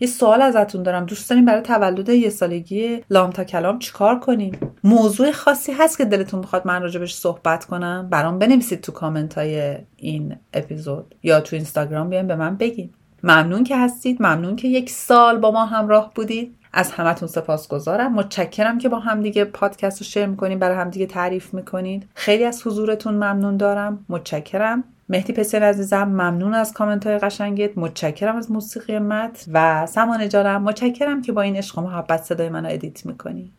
یه 0.00 0.08
سوال 0.08 0.42
ازتون 0.42 0.82
دارم. 0.82 1.06
دوست 1.06 1.30
داریم 1.30 1.44
برای 1.44 1.62
تولد 1.62 2.08
یه 2.08 2.30
سالگی 2.30 3.04
لام 3.10 3.30
تا 3.30 3.44
کلام 3.44 3.78
چیکار 3.78 4.18
کنیم؟ 4.18 4.74
موضوع 4.84 5.30
خاصی 5.30 5.72
هست 5.72 5.98
که 5.98 6.04
دلتون 6.04 6.40
می‌خواد 6.40 6.66
من 6.66 6.82
راجبش 6.82 7.14
صحبت 7.14 7.64
کنم. 7.64 8.08
برام 8.10 8.38
بنویسید 8.38 8.80
تو 8.80 8.92
کامنت 8.92 9.34
های 9.34 9.76
این 9.96 10.36
اپیزود 10.54 11.14
یا 11.22 11.40
تو 11.40 11.56
اینستاگرام 11.56 12.08
بیاین 12.08 12.26
به 12.26 12.36
من 12.36 12.56
بگین. 12.56 12.90
ممنون 13.22 13.64
که 13.64 13.76
هستید. 13.76 14.22
ممنون 14.22 14.56
که 14.56 14.68
یک 14.68 14.90
سال 14.90 15.38
با 15.38 15.50
ما 15.50 15.64
همراه 15.64 16.12
بودید. 16.14 16.56
از 16.72 16.92
همتون 16.92 17.28
سپاسگزارم. 17.28 18.14
متشکرم 18.14 18.78
که 18.78 18.88
با 18.88 18.98
همدیگه 18.98 19.44
پادکست 19.44 19.98
رو 19.98 20.04
share 20.06 20.26
می‌کنین 20.26 20.58
برای 20.58 20.76
همدیگه 20.76 21.06
تعریف 21.06 21.54
می‌کنید 21.54 22.08
خیلی 22.14 22.44
از 22.44 22.66
حضورتون 22.66 23.14
ممنون 23.14 23.56
دارم. 23.56 24.04
متشکرم. 24.08 24.84
مهدی 25.08 25.32
پسر 25.32 25.62
عزیزم 25.62 26.04
ممنون 26.04 26.54
از 26.54 26.72
کامنت 26.72 27.06
های 27.06 27.18
قشنگت. 27.18 27.78
متشکرم 27.78 28.36
از 28.36 28.50
موسیقی 28.50 28.98
مت 28.98 29.44
و 29.52 29.86
سمانه 29.86 30.28
جانم. 30.28 30.62
متشکرم 30.62 31.22
که 31.22 31.32
با 31.32 31.42
این 31.42 31.56
عشق 31.56 31.78
و 31.78 31.80
محبت 31.80 32.22
صدای 32.22 32.48
منو 32.48 32.68
edit 32.72 33.06
می‌کنی. 33.06 33.52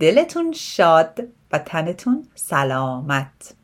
دلتون 0.00 0.52
شاد 0.52 1.22
و 1.52 1.58
تنتون 1.58 2.24
سلامت. 2.34 3.54